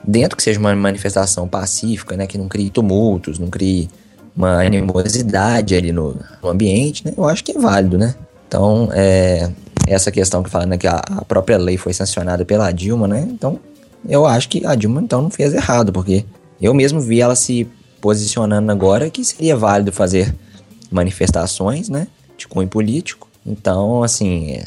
dentro 0.02 0.34
que 0.34 0.42
seja 0.42 0.58
uma 0.58 0.74
manifestação 0.74 1.46
pacífica, 1.46 2.16
né? 2.16 2.26
Que 2.26 2.38
não 2.38 2.48
crie 2.48 2.70
tumultos, 2.70 3.38
não 3.38 3.48
crie 3.48 3.90
uma 4.34 4.62
animosidade 4.62 5.74
ali 5.74 5.92
no, 5.92 6.16
no 6.42 6.48
ambiente, 6.48 7.04
né? 7.04 7.12
Eu 7.14 7.28
acho 7.28 7.44
que 7.44 7.52
é 7.52 7.60
válido, 7.60 7.98
né? 7.98 8.14
Então, 8.48 8.88
é, 8.94 9.50
essa 9.86 10.10
questão 10.10 10.42
que 10.42 10.50
falando 10.50 10.76
que 10.78 10.86
a, 10.86 10.96
a, 10.96 11.24
própria 11.24 11.58
lei 11.58 11.76
foi 11.76 11.92
sancionada 11.92 12.44
pela 12.44 12.70
Dilma, 12.72 13.08
né? 13.08 13.26
Então, 13.30 13.58
eu 14.08 14.26
acho 14.26 14.48
que 14.48 14.64
a 14.66 14.74
Dilma 14.74 15.00
então 15.00 15.22
não 15.22 15.30
fez 15.30 15.54
errado, 15.54 15.92
porque 15.92 16.24
eu 16.60 16.74
mesmo 16.74 17.00
vi 17.00 17.20
ela 17.20 17.34
se 17.34 17.68
posicionando 18.00 18.70
agora 18.70 19.10
que 19.10 19.24
seria 19.24 19.56
válido 19.56 19.92
fazer 19.92 20.34
manifestações, 20.90 21.88
né, 21.88 22.06
de 22.36 22.46
cunho 22.48 22.68
político. 22.68 23.28
Então, 23.46 24.02
assim, 24.02 24.60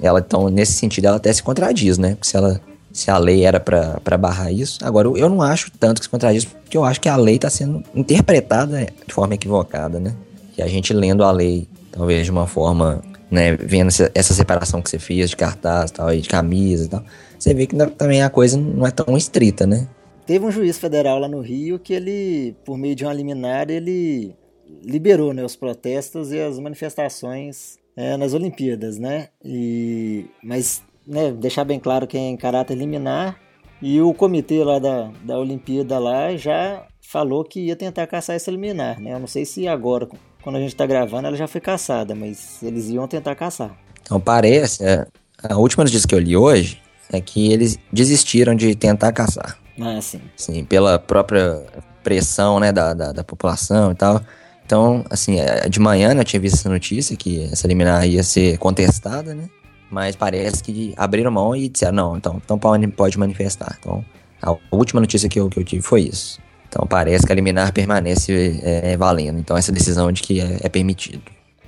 ela 0.00 0.20
então 0.20 0.48
nesse 0.48 0.72
sentido 0.72 1.06
ela 1.06 1.16
até 1.16 1.32
se 1.32 1.42
contradiz, 1.42 1.98
né? 1.98 2.10
Porque 2.10 2.28
se 2.28 2.36
ela 2.36 2.60
se 2.92 3.10
a 3.10 3.18
lei 3.18 3.44
era 3.44 3.60
para 3.60 4.18
barrar 4.18 4.50
isso. 4.50 4.78
Agora, 4.82 5.08
eu 5.08 5.28
não 5.28 5.42
acho 5.42 5.70
tanto 5.78 6.00
que 6.00 6.06
se 6.06 6.10
contradiz, 6.10 6.44
porque 6.44 6.76
eu 6.76 6.84
acho 6.84 7.00
que 7.00 7.08
a 7.08 7.16
lei 7.16 7.36
está 7.36 7.48
sendo 7.48 7.82
interpretada 7.94 8.86
de 9.06 9.14
forma 9.14 9.34
equivocada, 9.34 10.00
né? 10.00 10.14
E 10.56 10.62
a 10.62 10.66
gente 10.66 10.92
lendo 10.92 11.22
a 11.22 11.30
lei, 11.30 11.68
talvez 11.92 12.24
de 12.24 12.30
uma 12.30 12.46
forma 12.46 13.00
né, 13.30 13.56
vendo 13.56 13.88
essa 14.14 14.34
separação 14.34 14.80
que 14.80 14.90
você 14.90 14.98
fez 14.98 15.30
de 15.30 15.36
cartaz 15.36 15.90
tal, 15.90 16.12
e 16.12 16.20
de 16.20 16.28
camisa 16.28 16.84
e 16.84 16.88
tal, 16.88 17.04
você 17.38 17.54
vê 17.54 17.66
que 17.66 17.76
também 17.90 18.22
a 18.22 18.30
coisa 18.30 18.58
não 18.58 18.86
é 18.86 18.90
tão 18.90 19.16
estrita, 19.16 19.66
né? 19.66 19.88
Teve 20.26 20.44
um 20.44 20.50
juiz 20.50 20.78
federal 20.78 21.18
lá 21.18 21.28
no 21.28 21.40
Rio 21.40 21.78
que 21.78 21.94
ele, 21.94 22.54
por 22.64 22.76
meio 22.76 22.94
de 22.94 23.04
uma 23.04 23.14
liminar, 23.14 23.70
ele 23.70 24.34
liberou 24.82 25.32
né, 25.32 25.44
os 25.44 25.56
protestos 25.56 26.32
e 26.32 26.38
as 26.38 26.58
manifestações 26.58 27.78
é, 27.96 28.16
nas 28.16 28.34
Olimpíadas, 28.34 28.98
né? 28.98 29.28
E, 29.44 30.26
mas 30.42 30.82
né, 31.06 31.32
deixar 31.32 31.64
bem 31.64 31.80
claro 31.80 32.06
que 32.06 32.16
é 32.16 32.20
em 32.20 32.36
caráter 32.36 32.76
liminar 32.76 33.40
e 33.80 34.00
o 34.00 34.12
comitê 34.12 34.62
lá 34.62 34.78
da, 34.78 35.10
da 35.24 35.38
Olimpíada 35.38 35.98
lá 35.98 36.36
já 36.36 36.86
falou 37.00 37.44
que 37.44 37.60
ia 37.60 37.76
tentar 37.76 38.06
caçar 38.06 38.36
essa 38.36 38.50
liminar, 38.50 39.00
né? 39.00 39.14
Eu 39.14 39.18
não 39.20 39.26
sei 39.26 39.44
se 39.44 39.66
agora, 39.66 40.08
quando 40.48 40.56
a 40.56 40.60
gente 40.60 40.70
está 40.70 40.86
gravando, 40.86 41.26
ela 41.26 41.36
já 41.36 41.46
foi 41.46 41.60
caçada, 41.60 42.14
mas 42.14 42.62
eles 42.62 42.88
iam 42.88 43.06
tentar 43.06 43.34
caçar. 43.34 43.70
Então 44.00 44.18
parece, 44.18 44.82
é, 44.82 45.06
a 45.42 45.58
última 45.58 45.84
notícia 45.84 46.08
que 46.08 46.14
eu 46.14 46.18
li 46.18 46.34
hoje 46.38 46.80
é 47.12 47.20
que 47.20 47.52
eles 47.52 47.78
desistiram 47.92 48.54
de 48.54 48.74
tentar 48.74 49.12
caçar. 49.12 49.58
Ah, 49.78 50.00
sim. 50.00 50.22
Sim, 50.38 50.64
pela 50.64 50.98
própria 50.98 51.62
pressão, 52.02 52.58
né, 52.58 52.72
da, 52.72 52.94
da, 52.94 53.12
da 53.12 53.22
população 53.22 53.92
e 53.92 53.94
tal. 53.94 54.22
Então, 54.64 55.04
assim, 55.10 55.38
é, 55.38 55.68
de 55.68 55.78
manhã 55.78 56.14
né, 56.14 56.22
eu 56.22 56.24
tinha 56.24 56.40
visto 56.40 56.54
essa 56.54 56.70
notícia 56.70 57.14
que 57.14 57.44
essa 57.52 57.68
liminar 57.68 58.08
ia 58.08 58.22
ser 58.22 58.56
contestada, 58.56 59.34
né? 59.34 59.50
Mas 59.90 60.16
parece 60.16 60.64
que 60.64 60.94
abriram 60.96 61.30
mão 61.30 61.54
e 61.54 61.68
disseram, 61.68 61.92
não, 61.92 62.16
então, 62.16 62.40
então 62.42 62.58
pode 62.58 63.18
manifestar. 63.18 63.76
Então, 63.78 64.02
a 64.40 64.56
última 64.70 64.98
notícia 64.98 65.28
que 65.28 65.38
eu, 65.38 65.50
que 65.50 65.60
eu 65.60 65.64
tive 65.64 65.82
foi 65.82 66.04
isso. 66.04 66.40
Então 66.68 66.86
parece 66.86 67.26
que 67.26 67.32
a 67.32 67.34
liminar 67.34 67.72
permanece 67.72 68.60
é, 68.62 68.96
valendo. 68.96 69.38
Então 69.38 69.56
essa 69.56 69.72
decisão 69.72 70.12
de 70.12 70.22
que 70.22 70.40
é, 70.40 70.58
é 70.62 70.68
permitido. 70.68 71.22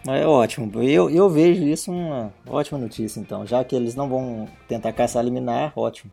É 0.06 0.26
ótimo. 0.26 0.70
Eu, 0.82 1.10
eu 1.10 1.28
vejo 1.28 1.62
isso 1.64 1.90
uma 1.90 2.32
ótima 2.46 2.78
notícia, 2.78 3.20
então. 3.20 3.46
Já 3.46 3.62
que 3.62 3.76
eles 3.76 3.94
não 3.94 4.08
vão 4.08 4.48
tentar 4.66 4.92
caçar 4.92 5.20
a 5.20 5.24
liminar, 5.24 5.72
ótimo. 5.76 6.10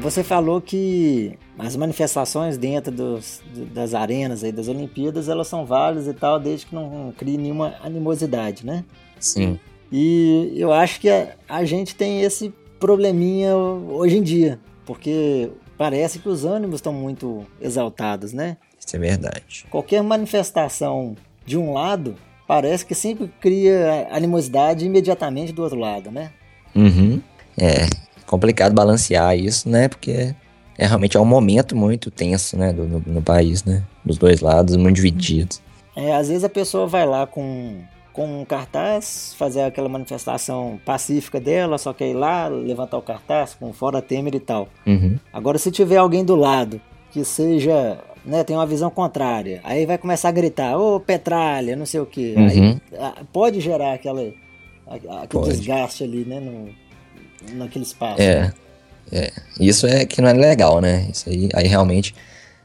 Você 0.00 0.24
falou 0.24 0.62
que 0.62 1.38
as 1.58 1.76
manifestações 1.76 2.56
dentro 2.56 2.90
dos, 2.90 3.42
das 3.74 3.92
arenas 3.92 4.42
aí 4.42 4.50
das 4.50 4.66
Olimpíadas, 4.66 5.28
elas 5.28 5.46
são 5.46 5.66
válidas 5.66 6.06
e 6.06 6.14
tal, 6.14 6.40
desde 6.40 6.66
que 6.66 6.74
não 6.74 7.12
crie 7.16 7.36
nenhuma 7.36 7.74
animosidade, 7.82 8.64
né? 8.64 8.84
Sim. 9.18 9.60
E 9.92 10.54
eu 10.56 10.72
acho 10.72 11.00
que 11.00 11.10
a, 11.10 11.34
a 11.46 11.64
gente 11.64 11.94
tem 11.94 12.22
esse 12.22 12.54
probleminha 12.80 13.54
hoje 13.54 14.16
em 14.16 14.22
dia, 14.22 14.58
porque 14.84 15.50
parece 15.78 16.18
que 16.18 16.28
os 16.28 16.44
ânimos 16.44 16.76
estão 16.76 16.92
muito 16.92 17.46
exaltados, 17.60 18.32
né? 18.32 18.56
Isso 18.84 18.96
é 18.96 18.98
verdade. 18.98 19.66
Qualquer 19.70 20.02
manifestação 20.02 21.14
de 21.46 21.56
um 21.56 21.72
lado 21.72 22.16
parece 22.46 22.84
que 22.84 22.94
sempre 22.94 23.30
cria 23.40 24.08
animosidade 24.10 24.84
imediatamente 24.84 25.52
do 25.52 25.62
outro 25.62 25.78
lado, 25.78 26.10
né? 26.10 26.32
Uhum. 26.74 27.20
É, 27.56 27.86
complicado 28.26 28.72
balancear 28.72 29.36
isso, 29.36 29.68
né? 29.68 29.88
Porque 29.88 30.34
é 30.78 30.86
realmente 30.86 31.16
é 31.16 31.20
um 31.20 31.24
momento 31.24 31.76
muito 31.76 32.10
tenso, 32.10 32.56
né, 32.56 32.72
do, 32.72 32.86
no, 32.86 33.02
no, 33.06 33.22
país, 33.22 33.64
né? 33.64 33.82
Dos 34.04 34.16
dois 34.16 34.40
lados, 34.40 34.76
muito 34.76 34.96
divididos. 34.96 35.60
É, 35.94 36.14
às 36.14 36.28
vezes 36.28 36.42
a 36.42 36.48
pessoa 36.48 36.86
vai 36.86 37.06
lá 37.06 37.26
com, 37.26 37.82
com 38.12 38.40
um 38.40 38.44
cartaz, 38.44 39.34
fazer 39.38 39.62
aquela 39.62 39.88
manifestação 39.88 40.80
pacífica 40.84 41.40
dela, 41.40 41.78
só 41.78 41.92
que 41.92 42.04
ir 42.04 42.14
lá, 42.14 42.48
levantar 42.48 42.98
o 42.98 43.02
cartaz 43.02 43.54
com 43.54 43.72
fora 43.72 44.02
Temer 44.02 44.34
e 44.34 44.40
tal. 44.40 44.68
Uhum. 44.86 45.18
Agora, 45.32 45.58
se 45.58 45.70
tiver 45.70 45.96
alguém 45.96 46.24
do 46.24 46.34
lado 46.34 46.80
que 47.12 47.24
seja, 47.24 47.98
né, 48.24 48.44
tem 48.44 48.56
uma 48.56 48.66
visão 48.66 48.90
contrária, 48.90 49.60
aí 49.64 49.86
vai 49.86 49.98
começar 49.98 50.28
a 50.28 50.32
gritar, 50.32 50.76
ô 50.76 50.96
oh, 50.96 51.00
petralha, 51.00 51.76
não 51.76 51.86
sei 51.86 52.00
o 52.00 52.06
que. 52.06 52.34
Uhum. 52.36 52.80
pode 53.32 53.60
gerar 53.60 53.94
aquela, 53.94 54.32
aquele 54.86 55.28
pode. 55.28 55.48
desgaste 55.48 56.04
ali, 56.04 56.24
né, 56.24 56.40
no, 56.40 56.68
naquele 57.54 57.84
espaço. 57.84 58.20
É, 58.20 58.40
né? 58.42 58.52
é. 59.12 59.32
Isso 59.58 59.86
é 59.86 60.04
que 60.04 60.20
não 60.20 60.28
é 60.28 60.32
legal, 60.32 60.80
né? 60.80 61.08
Isso 61.10 61.28
aí, 61.28 61.48
aí 61.54 61.66
realmente 61.66 62.14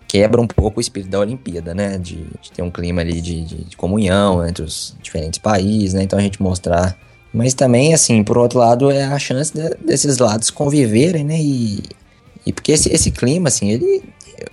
quebra 0.07 0.41
um 0.41 0.47
pouco 0.47 0.79
o 0.79 0.81
espírito 0.81 1.12
da 1.12 1.19
Olimpíada, 1.19 1.74
né? 1.74 1.97
De, 1.97 2.25
de 2.41 2.51
ter 2.51 2.62
um 2.62 2.71
clima 2.71 3.01
ali 3.01 3.21
de, 3.21 3.43
de, 3.43 3.63
de, 3.65 3.77
comunhão 3.77 4.45
entre 4.47 4.63
os 4.63 4.95
diferentes 5.01 5.39
países, 5.39 5.93
né? 5.93 6.03
Então 6.03 6.17
a 6.17 6.21
gente 6.21 6.41
mostrar. 6.41 6.97
Mas 7.33 7.53
também, 7.53 7.93
assim, 7.93 8.24
por 8.24 8.38
outro 8.38 8.59
lado, 8.59 8.89
é 8.89 9.03
a 9.03 9.19
chance 9.19 9.53
de, 9.53 9.69
desses 9.85 10.17
lados 10.17 10.50
conviverem, 10.50 11.24
né? 11.24 11.38
E, 11.39 11.83
e 12.45 12.53
porque 12.53 12.71
esse, 12.71 12.91
esse 12.93 13.12
clima, 13.12 13.47
assim, 13.47 13.71
ele. 13.71 14.03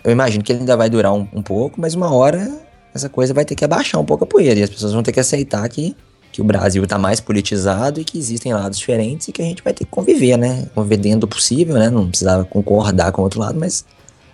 Eu 0.05 0.13
imagino 0.13 0.45
que 0.45 0.53
ele 0.53 0.61
ainda 0.61 0.77
vai 0.77 0.89
durar 0.89 1.13
um, 1.13 1.27
um 1.33 1.43
pouco, 1.43 1.81
mas 1.81 1.95
uma 1.95 2.13
hora 2.13 2.49
essa 2.95 3.09
coisa 3.09 3.35
vai 3.35 3.45
ter 3.45 3.55
que 3.55 3.65
abaixar 3.65 4.01
um 4.01 4.05
pouco 4.05 4.25
a 4.25 4.27
poeira. 4.27 4.61
E 4.61 4.63
as 4.63 4.71
pessoas 4.71 4.93
vão 4.93 5.03
ter 5.03 5.13
que 5.13 5.21
aceitar 5.21 5.69
que 5.69 5.97
que 6.33 6.41
o 6.41 6.45
Brasil 6.45 6.83
está 6.83 6.99
mais 6.99 7.21
politizado 7.21 8.01
e 8.01 8.05
que 8.05 8.19
existem 8.19 8.55
lados 8.55 8.79
diferentes 8.79 9.29
e 9.29 9.33
que 9.33 9.43
a 9.43 9.45
gente 9.45 9.63
vai 9.63 9.75
ter 9.75 9.85
que 9.85 9.91
conviver, 9.91 10.39
né? 10.39 10.67
Conviver 10.75 10.97
dentro 10.97 11.21
do 11.21 11.29
possível, 11.29 11.75
né? 11.75 11.91
Não 11.91 12.09
precisava 12.09 12.43
concordar 12.47 13.13
com 13.13 13.21
o 13.21 13.25
outro 13.25 13.39
lado, 13.39 13.61
mas 13.61 13.85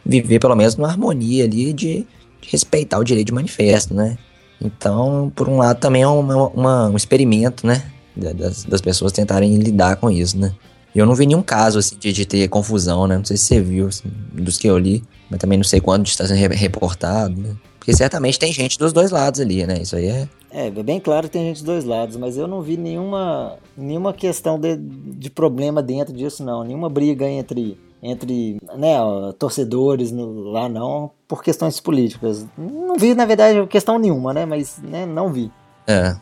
viver 0.09 0.38
pelo 0.38 0.57
menos 0.57 0.75
numa 0.77 0.88
harmonia 0.88 1.45
ali 1.45 1.73
de, 1.73 2.07
de 2.41 2.49
respeitar 2.50 2.99
o 2.99 3.05
direito 3.05 3.27
de 3.27 3.35
manifesto, 3.35 3.93
né? 3.93 4.17
Então, 4.61 5.31
por 5.37 5.49
um 5.49 5.59
lado, 5.59 5.79
também 5.79 6.03
é 6.03 6.09
uma, 6.09 6.49
uma, 6.49 6.88
um 6.88 6.97
experimento, 6.97 7.67
né? 7.67 7.85
Das, 8.17 8.65
das 8.65 8.81
pessoas 8.81 9.12
tentarem 9.12 9.57
lidar 9.59 9.97
com 9.97 10.11
isso, 10.11 10.37
né? 10.37 10.53
Eu 10.93 11.07
não 11.07 11.15
vi 11.15 11.27
nenhum 11.27 11.43
caso 11.43 11.79
assim, 11.79 11.97
de, 11.97 12.12
de 12.12 12.27
ter 12.27 12.49
confusão, 12.49 13.07
né? 13.07 13.19
Não 13.19 13.25
sei 13.25 13.37
se 13.37 13.45
você 13.45 13.61
viu, 13.61 13.87
assim, 13.87 14.11
dos 14.33 14.57
que 14.57 14.67
eu 14.67 14.79
li, 14.79 15.05
mas 15.31 15.38
também 15.38 15.59
não 15.59 15.65
sei 15.65 15.81
quando 15.81 16.07
está 16.07 16.27
sendo 16.27 16.53
reportado, 16.55 17.41
né? 17.41 17.55
Porque 17.79 17.95
certamente 17.95 18.38
tem 18.38 18.53
gente 18.53 18.79
dos 18.79 18.93
dois 18.93 19.11
lados 19.11 19.38
ali, 19.41 19.65
né? 19.67 19.79
Isso 19.81 19.95
aí 19.95 20.07
é 20.07 20.29
é, 20.50 20.67
é 20.67 20.71
bem 20.71 20.99
claro 20.99 21.27
que 21.27 21.33
tem 21.33 21.45
gente 21.45 21.57
dos 21.57 21.65
dois 21.65 21.85
lados, 21.85 22.17
mas 22.17 22.37
eu 22.37 22.47
não 22.47 22.62
vi 22.62 22.77
nenhuma, 22.77 23.57
nenhuma 23.77 24.12
questão 24.15 24.59
de, 24.59 24.77
de 24.77 25.31
problema 25.31 25.83
dentro 25.83 26.12
disso, 26.12 26.43
não. 26.43 26.65
Nenhuma 26.65 26.88
briga 26.88 27.29
entre, 27.29 27.79
entre 28.02 28.61
né, 28.76 28.97
torcedores 29.38 30.12
no, 30.12 30.50
lá, 30.50 30.69
não, 30.69 31.11
por 31.26 31.43
questões 31.43 31.81
políticas. 31.81 32.47
Não 32.57 32.97
vi, 32.97 33.14
na 33.14 33.26
verdade, 33.26 33.67
questão 33.67 33.99
nenhuma, 33.99 34.33
né? 34.33 34.47
Mas 34.47 34.78
né, 34.83 35.05
não 35.05 35.33
vi. 35.33 35.50
É, 35.87 36.17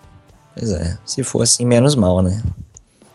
pois 0.55 0.73
é. 0.73 0.99
Se 1.05 1.23
fosse, 1.23 1.65
menos 1.65 1.95
mal, 1.95 2.23
né? 2.23 2.43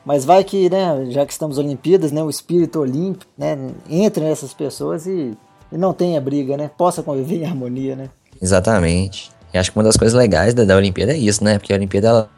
Mas 0.06 0.26
vai 0.26 0.44
que, 0.44 0.70
né, 0.70 1.06
já 1.10 1.26
que 1.26 1.32
estamos 1.32 1.58
Olimpíadas, 1.58 2.12
né, 2.12 2.24
o 2.24 2.30
espírito 2.30 2.80
olímpico, 2.80 3.32
né, 3.38 3.56
entre 3.88 4.24
nessas 4.24 4.52
pessoas 4.52 5.06
e, 5.06 5.38
e 5.72 5.78
não 5.78 5.94
tenha 5.94 6.20
briga, 6.20 6.58
né? 6.58 6.70
Possa 6.76 7.04
conviver 7.04 7.38
em 7.38 7.46
harmonia, 7.46 7.96
né? 7.96 8.10
Exatamente. 8.42 9.32
E 9.54 9.58
acho 9.58 9.72
que 9.72 9.78
uma 9.78 9.84
das 9.84 9.98
coisas 9.98 10.18
legais 10.18 10.54
da, 10.54 10.64
da 10.64 10.76
Olimpíada 10.76 11.12
é 11.12 11.18
isso, 11.18 11.44
né? 11.44 11.60
Porque 11.60 11.74
a 11.74 11.76
Olimpíada, 11.76 12.08
ela, 12.08 12.30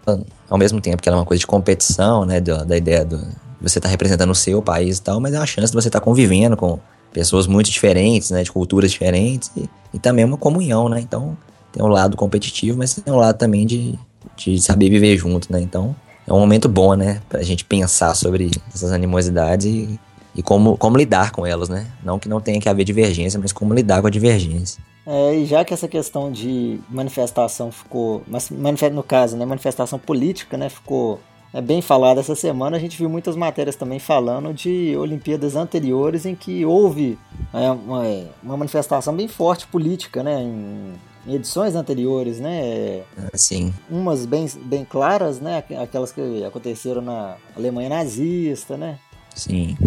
ao 0.49 0.57
mesmo 0.57 0.81
tempo 0.81 1.01
que 1.01 1.07
ela 1.07 1.17
é 1.17 1.19
uma 1.19 1.25
coisa 1.25 1.39
de 1.39 1.47
competição, 1.47 2.25
né? 2.25 2.41
Da, 2.41 2.63
da 2.63 2.75
ideia 2.75 3.05
do 3.05 3.19
você 3.63 3.79
estar 3.79 3.87
tá 3.87 3.91
representando 3.91 4.29
o 4.29 4.35
seu 4.35 4.61
país 4.61 4.97
e 4.97 5.01
tal, 5.01 5.19
mas 5.19 5.33
é 5.33 5.39
uma 5.39 5.45
chance 5.45 5.71
de 5.71 5.81
você 5.81 5.87
estar 5.87 5.99
tá 5.99 6.05
convivendo 6.05 6.57
com 6.57 6.79
pessoas 7.13 7.47
muito 7.47 7.71
diferentes, 7.71 8.31
né? 8.31 8.43
De 8.43 8.51
culturas 8.51 8.91
diferentes 8.91 9.51
e, 9.55 9.69
e 9.93 9.99
também 9.99 10.25
uma 10.25 10.37
comunhão, 10.37 10.89
né? 10.89 10.99
Então 10.99 11.37
tem 11.71 11.83
um 11.83 11.87
lado 11.87 12.17
competitivo, 12.17 12.77
mas 12.77 12.93
tem 12.93 13.13
um 13.13 13.17
lado 13.17 13.37
também 13.37 13.65
de, 13.65 13.97
de 14.35 14.61
saber 14.61 14.89
viver 14.89 15.17
junto, 15.17 15.51
né? 15.51 15.61
Então 15.61 15.95
é 16.27 16.33
um 16.33 16.39
momento 16.39 16.67
bom, 16.67 16.93
né? 16.93 17.21
Pra 17.29 17.41
gente 17.41 17.63
pensar 17.63 18.13
sobre 18.15 18.51
essas 18.73 18.91
animosidades 18.91 19.65
e, 19.65 19.99
e 20.35 20.43
como, 20.43 20.77
como 20.77 20.97
lidar 20.97 21.31
com 21.31 21.45
elas, 21.45 21.69
né? 21.69 21.87
Não 22.03 22.19
que 22.19 22.27
não 22.27 22.41
tenha 22.41 22.59
que 22.59 22.67
haver 22.67 22.83
divergência, 22.83 23.39
mas 23.39 23.53
como 23.53 23.73
lidar 23.73 24.01
com 24.01 24.07
a 24.07 24.11
divergência. 24.11 24.83
É, 25.05 25.35
e 25.35 25.45
já 25.45 25.65
que 25.65 25.73
essa 25.73 25.87
questão 25.87 26.31
de 26.31 26.79
manifestação 26.89 27.71
ficou, 27.71 28.23
mas 28.25 28.49
no 28.49 29.03
caso, 29.03 29.35
né, 29.35 29.45
manifestação 29.45 29.99
política, 29.99 30.57
né, 30.57 30.69
ficou 30.69 31.19
é, 31.53 31.61
bem 31.61 31.81
falada 31.81 32.19
essa 32.19 32.35
semana, 32.35 32.77
a 32.77 32.79
gente 32.79 32.97
viu 32.97 33.09
muitas 33.09 33.35
matérias 33.35 33.75
também 33.75 33.99
falando 33.99 34.53
de 34.53 34.95
Olimpíadas 34.97 35.55
anteriores 35.55 36.25
em 36.25 36.35
que 36.35 36.65
houve 36.65 37.17
é, 37.53 37.69
uma, 37.69 38.01
uma, 38.41 38.57
manifestação 38.57 39.15
bem 39.15 39.27
forte 39.27 39.67
política, 39.67 40.23
né, 40.23 40.41
em, 40.41 40.93
em 41.27 41.35
edições 41.35 41.75
anteriores, 41.75 42.39
né, 42.39 43.03
sim. 43.35 43.73
umas 43.89 44.25
bem, 44.25 44.47
bem 44.65 44.83
claras, 44.83 45.39
né, 45.39 45.63
aquelas 45.81 46.11
que 46.11 46.43
aconteceram 46.43 47.01
na 47.01 47.35
Alemanha 47.55 47.89
nazista, 47.89 48.75
né, 48.75 48.97
sim, 49.35 49.77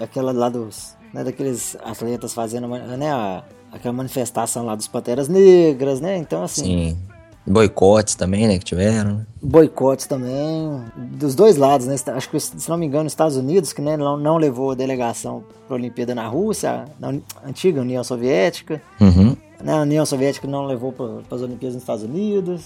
aquela 0.00 0.32
lá 0.32 0.48
dos, 0.48 0.96
né, 1.14 1.24
daqueles 1.24 1.76
atletas 1.82 2.34
fazendo, 2.34 2.68
né, 2.68 3.10
a 3.10 3.42
aquela 3.72 3.92
manifestação 3.92 4.64
lá 4.64 4.74
dos 4.74 4.88
Panteras 4.88 5.28
Negras, 5.28 6.00
né? 6.00 6.16
Então, 6.16 6.42
assim. 6.42 6.64
Sim. 6.64 6.98
Boicotes 7.46 8.14
também, 8.14 8.46
né? 8.46 8.58
Que 8.58 8.64
tiveram. 8.64 9.14
Né? 9.14 9.26
Boicotes 9.42 10.06
também. 10.06 10.84
Dos 10.96 11.34
dois 11.34 11.56
lados, 11.56 11.86
né? 11.86 11.96
Acho 12.14 12.30
que, 12.30 12.38
se 12.38 12.68
não 12.68 12.76
me 12.76 12.86
engano, 12.86 13.06
os 13.06 13.12
Estados 13.12 13.36
Unidos, 13.36 13.72
que 13.72 13.80
né, 13.80 13.96
não, 13.96 14.16
não 14.16 14.36
levou 14.36 14.70
a 14.72 14.74
delegação 14.74 15.42
para 15.66 15.76
a 15.76 15.78
Olimpíada 15.78 16.14
na 16.14 16.26
Rússia, 16.28 16.84
na 16.98 17.14
antiga 17.44 17.80
União 17.80 18.04
Soviética. 18.04 18.80
Uhum. 19.00 19.36
Né, 19.62 19.72
a 19.72 19.82
União 19.82 20.04
Soviética 20.06 20.46
não 20.46 20.66
levou 20.66 20.92
para 20.92 21.36
as 21.36 21.42
Olimpíadas 21.42 21.74
nos 21.74 21.82
Estados 21.82 22.04
Unidos. 22.04 22.62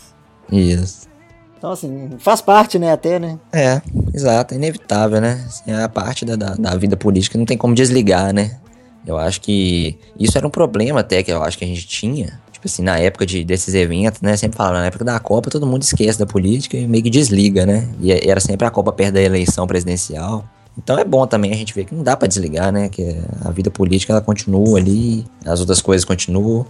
Isso. 0.51 1.09
Então, 1.57 1.73
assim, 1.73 2.11
faz 2.19 2.43
parte, 2.43 2.79
né, 2.79 2.93
até, 2.93 3.19
né? 3.19 3.39
É, 3.51 3.81
exato, 4.13 4.53
é 4.53 4.57
inevitável, 4.57 5.21
né? 5.21 5.45
Assim, 5.47 5.71
é 5.71 5.83
a 5.83 5.89
parte 5.89 6.25
da, 6.25 6.37
da, 6.37 6.55
da 6.55 6.77
vida 6.77 6.97
política, 6.97 7.39
não 7.39 7.47
tem 7.47 7.57
como 7.57 7.75
desligar, 7.75 8.35
né? 8.35 8.59
Eu 9.07 9.17
acho 9.17 9.41
que 9.41 9.99
isso 10.19 10.37
era 10.37 10.47
um 10.47 10.51
problema 10.51 11.01
até 11.01 11.23
que 11.23 11.31
eu 11.31 11.43
acho 11.43 11.57
que 11.57 11.65
a 11.65 11.69
gente 11.69 11.87
tinha, 11.87 12.41
Tipo 12.65 12.73
assim, 12.73 12.83
na 12.83 12.99
época 12.99 13.27
de, 13.27 13.45
desses 13.45 13.75
eventos, 13.75 14.23
né? 14.23 14.35
Sempre 14.39 14.57
falando, 14.57 14.77
na 14.77 14.87
época 14.87 15.05
da 15.05 15.21
Copa, 15.21 15.51
todo 15.51 15.67
mundo 15.67 15.83
esquece 15.83 16.19
da 16.19 16.25
política 16.25 16.79
e 16.79 16.89
meio 16.89 17.05
que 17.05 17.11
desliga, 17.11 17.67
né? 17.67 17.87
E 18.01 18.11
era 18.11 18.41
sempre 18.41 18.67
a 18.67 18.71
Copa 18.71 18.91
perto 18.91 19.13
da 19.13 19.21
eleição 19.21 19.67
presidencial. 19.67 20.43
Então 20.79 20.99
é 20.99 21.05
bom 21.05 21.27
também 21.27 21.53
a 21.53 21.57
gente 21.57 21.75
ver 21.75 21.85
que 21.85 21.95
não 21.95 22.03
dá 22.03 22.17
para 22.17 22.27
desligar, 22.27 22.73
né? 22.73 22.89
Que 22.89 23.19
a 23.45 23.51
vida 23.51 23.71
política 23.71 24.15
ela 24.15 24.23
continua 24.23 24.79
ali, 24.79 25.27
as 25.45 25.61
outras 25.61 25.83
coisas 25.83 26.07
continuam. 26.07 26.65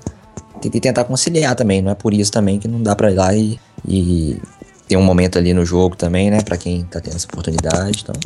Tem 0.60 0.68
que 0.68 0.80
tentar 0.80 1.04
conciliar 1.04 1.54
também, 1.54 1.80
não 1.80 1.92
é 1.92 1.94
por 1.94 2.12
isso 2.12 2.32
também 2.32 2.58
que 2.58 2.66
não 2.66 2.82
dá 2.82 2.96
para 2.96 3.12
ir 3.12 3.14
lá 3.14 3.32
e, 3.32 3.60
e 3.86 4.42
ter 4.88 4.96
um 4.96 5.02
momento 5.02 5.38
ali 5.38 5.54
no 5.54 5.64
jogo 5.64 5.94
também, 5.94 6.28
né? 6.28 6.42
Para 6.42 6.56
quem 6.56 6.82
tá 6.82 7.00
tendo 7.00 7.14
essa 7.14 7.26
oportunidade, 7.26 8.02
então. 8.02 8.16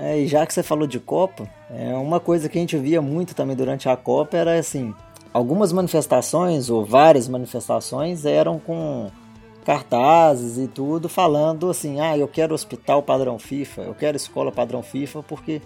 É, 0.00 0.18
e 0.18 0.26
já 0.26 0.44
que 0.44 0.52
você 0.52 0.62
falou 0.64 0.88
de 0.88 0.98
Copa, 0.98 1.48
é, 1.70 1.94
uma 1.94 2.18
coisa 2.18 2.48
que 2.48 2.58
a 2.58 2.60
gente 2.60 2.76
via 2.76 3.00
muito 3.00 3.32
também 3.32 3.54
durante 3.54 3.88
a 3.88 3.96
Copa 3.96 4.36
era 4.36 4.58
assim, 4.58 4.92
algumas 5.36 5.70
manifestações 5.70 6.70
ou 6.70 6.82
várias 6.82 7.28
manifestações 7.28 8.24
eram 8.24 8.58
com 8.58 9.10
cartazes 9.66 10.56
e 10.56 10.66
tudo 10.66 11.10
falando 11.10 11.68
assim: 11.68 12.00
ah, 12.00 12.16
eu 12.16 12.26
quero 12.26 12.54
hospital 12.54 13.02
padrão 13.02 13.38
FIFA, 13.38 13.82
eu 13.82 13.94
quero 13.94 14.16
escola 14.16 14.50
padrão 14.50 14.82
FIFA, 14.82 15.22
porque 15.22 15.60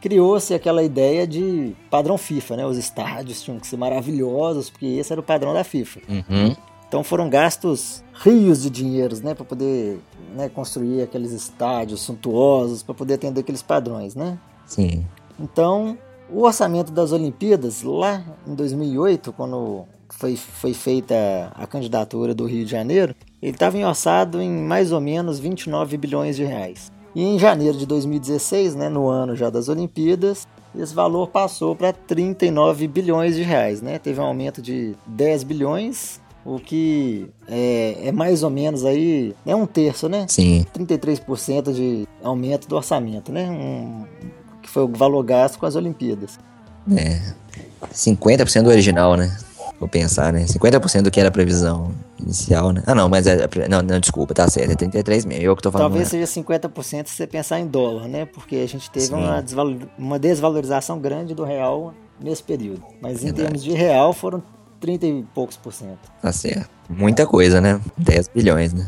criou-se 0.00 0.52
aquela 0.52 0.82
ideia 0.82 1.24
de 1.24 1.72
padrão 1.88 2.18
FIFA, 2.18 2.56
né? 2.56 2.66
Os 2.66 2.76
estádios 2.76 3.40
tinham 3.42 3.60
que 3.60 3.66
ser 3.66 3.76
maravilhosos, 3.76 4.68
porque 4.68 4.86
esse 4.86 5.12
era 5.12 5.20
o 5.20 5.24
padrão 5.24 5.54
da 5.54 5.62
FIFA. 5.62 6.00
Uhum. 6.08 6.56
Então 6.88 7.04
foram 7.04 7.30
gastos 7.30 8.02
rios 8.12 8.62
de 8.62 8.70
dinheiros, 8.70 9.20
né, 9.22 9.34
para 9.34 9.46
poder 9.46 9.98
né, 10.34 10.50
construir 10.50 11.00
aqueles 11.00 11.32
estádios 11.32 12.02
suntuosos, 12.02 12.82
para 12.82 12.94
poder 12.94 13.14
atender 13.14 13.40
aqueles 13.40 13.62
padrões, 13.62 14.14
né? 14.14 14.38
Sim. 14.66 15.06
Então, 15.40 15.96
o 16.32 16.44
orçamento 16.44 16.90
das 16.90 17.12
Olimpíadas, 17.12 17.82
lá 17.82 18.24
em 18.46 18.54
2008, 18.54 19.32
quando 19.32 19.84
foi, 20.08 20.36
foi 20.36 20.74
feita 20.74 21.14
a 21.54 21.66
candidatura 21.66 22.34
do 22.34 22.46
Rio 22.46 22.64
de 22.64 22.70
Janeiro, 22.70 23.14
ele 23.40 23.52
estava 23.52 23.76
orçado 23.78 24.40
em 24.40 24.50
mais 24.50 24.92
ou 24.92 25.00
menos 25.00 25.38
29 25.38 25.96
bilhões 25.96 26.36
de 26.36 26.44
reais. 26.44 26.90
E 27.14 27.22
em 27.22 27.38
janeiro 27.38 27.76
de 27.76 27.84
2016, 27.84 28.74
né, 28.74 28.88
no 28.88 29.08
ano 29.08 29.36
já 29.36 29.50
das 29.50 29.68
Olimpíadas, 29.68 30.46
esse 30.78 30.94
valor 30.94 31.28
passou 31.28 31.76
para 31.76 31.92
39 31.92 32.88
bilhões 32.88 33.36
de 33.36 33.42
reais, 33.42 33.82
né? 33.82 33.98
Teve 33.98 34.20
um 34.20 34.24
aumento 34.24 34.62
de 34.62 34.94
10 35.06 35.44
bilhões, 35.44 36.18
o 36.46 36.58
que 36.58 37.28
é, 37.46 38.08
é 38.08 38.12
mais 38.12 38.42
ou 38.42 38.48
menos 38.48 38.84
aí, 38.84 39.34
é 39.44 39.54
um 39.54 39.66
terço, 39.66 40.08
né? 40.08 40.24
Sim. 40.28 40.64
33% 40.74 41.72
de 41.74 42.08
aumento 42.22 42.66
do 42.66 42.76
orçamento, 42.76 43.30
né? 43.30 43.50
Um, 43.50 44.06
que 44.62 44.68
foi 44.68 44.84
o 44.84 44.88
valor 44.88 45.22
gasto 45.24 45.58
com 45.58 45.66
as 45.66 45.76
Olimpíadas. 45.76 46.38
É. 46.96 47.20
50% 47.92 48.62
do 48.62 48.70
original, 48.70 49.16
né? 49.16 49.36
Vou 49.78 49.88
pensar, 49.88 50.32
né? 50.32 50.44
50% 50.44 51.02
do 51.02 51.10
que 51.10 51.18
era 51.18 51.28
a 51.28 51.32
previsão 51.32 51.92
inicial, 52.20 52.70
né? 52.70 52.84
Ah, 52.86 52.94
não, 52.94 53.08
mas 53.08 53.26
é. 53.26 53.48
Não, 53.68 53.82
não, 53.82 53.98
desculpa, 53.98 54.32
tá 54.32 54.48
certo. 54.48 54.70
É 54.70 54.76
33 54.76 55.24
mesmo. 55.24 55.42
Eu 55.42 55.56
que 55.56 55.62
tô 55.62 55.72
falando. 55.72 55.88
Talvez 55.88 56.08
seja 56.08 56.24
50% 56.24 57.08
se 57.08 57.16
você 57.16 57.26
pensar 57.26 57.58
em 57.58 57.66
dólar, 57.66 58.06
né? 58.06 58.24
Porque 58.24 58.56
a 58.56 58.68
gente 58.68 58.88
teve 58.90 59.12
uma, 59.12 59.42
desvalor, 59.42 59.76
uma, 59.98 60.18
desvalorização 60.20 61.00
grande 61.00 61.34
do 61.34 61.42
real 61.42 61.92
nesse 62.20 62.44
período. 62.44 62.82
Mas 63.00 63.22
em 63.22 63.26
Verdade. 63.26 63.42
termos 63.42 63.64
de 63.64 63.72
real 63.72 64.12
foram 64.12 64.40
30 64.78 65.06
e 65.06 65.24
poucos 65.34 65.56
por 65.56 65.72
cento. 65.72 65.98
Tá 66.20 66.32
certo. 66.32 66.70
Muita 66.88 67.26
coisa, 67.26 67.60
né? 67.60 67.80
10 67.98 68.28
bilhões, 68.28 68.72
né? 68.72 68.86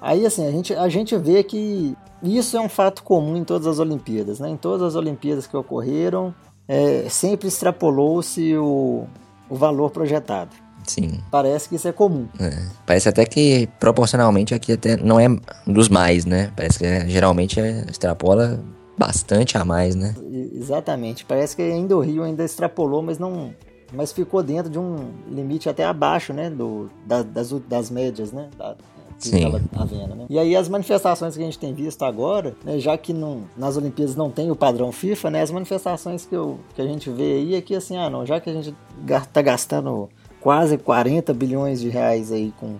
Aí, 0.00 0.24
assim, 0.24 0.46
a 0.46 0.50
gente, 0.50 0.74
a 0.74 0.88
gente 0.88 1.16
vê 1.16 1.42
que 1.42 1.96
isso 2.22 2.56
é 2.56 2.60
um 2.60 2.68
fato 2.68 3.02
comum 3.02 3.36
em 3.36 3.44
todas 3.44 3.66
as 3.66 3.78
Olimpíadas, 3.78 4.40
né? 4.40 4.48
Em 4.48 4.56
todas 4.56 4.82
as 4.82 4.94
Olimpíadas 4.94 5.46
que 5.46 5.56
ocorreram, 5.56 6.34
é, 6.66 7.06
sempre 7.08 7.48
extrapolou-se 7.48 8.56
o, 8.56 9.04
o 9.48 9.56
valor 9.56 9.90
projetado. 9.90 10.50
Sim. 10.86 11.20
Parece 11.30 11.68
que 11.68 11.76
isso 11.76 11.86
é 11.86 11.92
comum. 11.92 12.26
É. 12.38 12.50
Parece 12.86 13.08
até 13.08 13.24
que 13.24 13.68
proporcionalmente 13.78 14.54
aqui 14.54 14.72
até 14.72 14.96
não 14.96 15.20
é 15.20 15.26
dos 15.66 15.88
mais, 15.88 16.24
né? 16.24 16.52
Parece 16.56 16.78
que 16.78 16.86
é, 16.86 17.06
geralmente 17.08 17.60
é, 17.60 17.84
extrapola 17.88 18.60
bastante 18.98 19.56
a 19.56 19.64
mais, 19.64 19.94
né? 19.94 20.14
Exatamente. 20.54 21.24
Parece 21.24 21.56
que 21.56 21.62
ainda 21.62 21.96
o 21.96 22.00
Rio 22.00 22.22
ainda 22.22 22.44
extrapolou, 22.44 23.02
mas 23.02 23.18
não, 23.18 23.54
mas 23.92 24.12
ficou 24.12 24.42
dentro 24.42 24.70
de 24.70 24.78
um 24.78 25.10
limite 25.28 25.68
até 25.68 25.84
abaixo, 25.84 26.32
né, 26.32 26.50
do, 26.50 26.90
da, 27.06 27.22
das, 27.22 27.50
das 27.50 27.90
médias, 27.90 28.32
né, 28.32 28.48
da, 28.56 28.76
que 29.20 29.36
estava 29.36 29.60
havendo, 29.74 30.14
né? 30.14 30.26
E 30.28 30.38
aí 30.38 30.56
as 30.56 30.68
manifestações 30.68 31.36
que 31.36 31.42
a 31.42 31.44
gente 31.44 31.58
tem 31.58 31.74
visto 31.74 32.02
agora, 32.04 32.54
né, 32.64 32.78
já 32.78 32.96
que 32.96 33.12
não, 33.12 33.42
nas 33.56 33.76
Olimpíadas 33.76 34.16
não 34.16 34.30
tem 34.30 34.50
o 34.50 34.56
padrão 34.56 34.90
FIFA, 34.90 35.30
né, 35.30 35.42
as 35.42 35.50
manifestações 35.50 36.24
que, 36.24 36.34
eu, 36.34 36.58
que 36.74 36.80
a 36.80 36.86
gente 36.86 37.10
vê 37.10 37.34
aí 37.34 37.54
é 37.54 37.60
que 37.60 37.74
assim, 37.74 37.96
ah 37.96 38.08
não, 38.08 38.24
já 38.24 38.40
que 38.40 38.48
a 38.48 38.52
gente 38.52 38.74
está 39.06 39.42
gastando 39.42 40.08
quase 40.40 40.78
40 40.78 41.34
bilhões 41.34 41.80
de 41.80 41.88
reais 41.88 42.32
aí 42.32 42.52
com, 42.58 42.76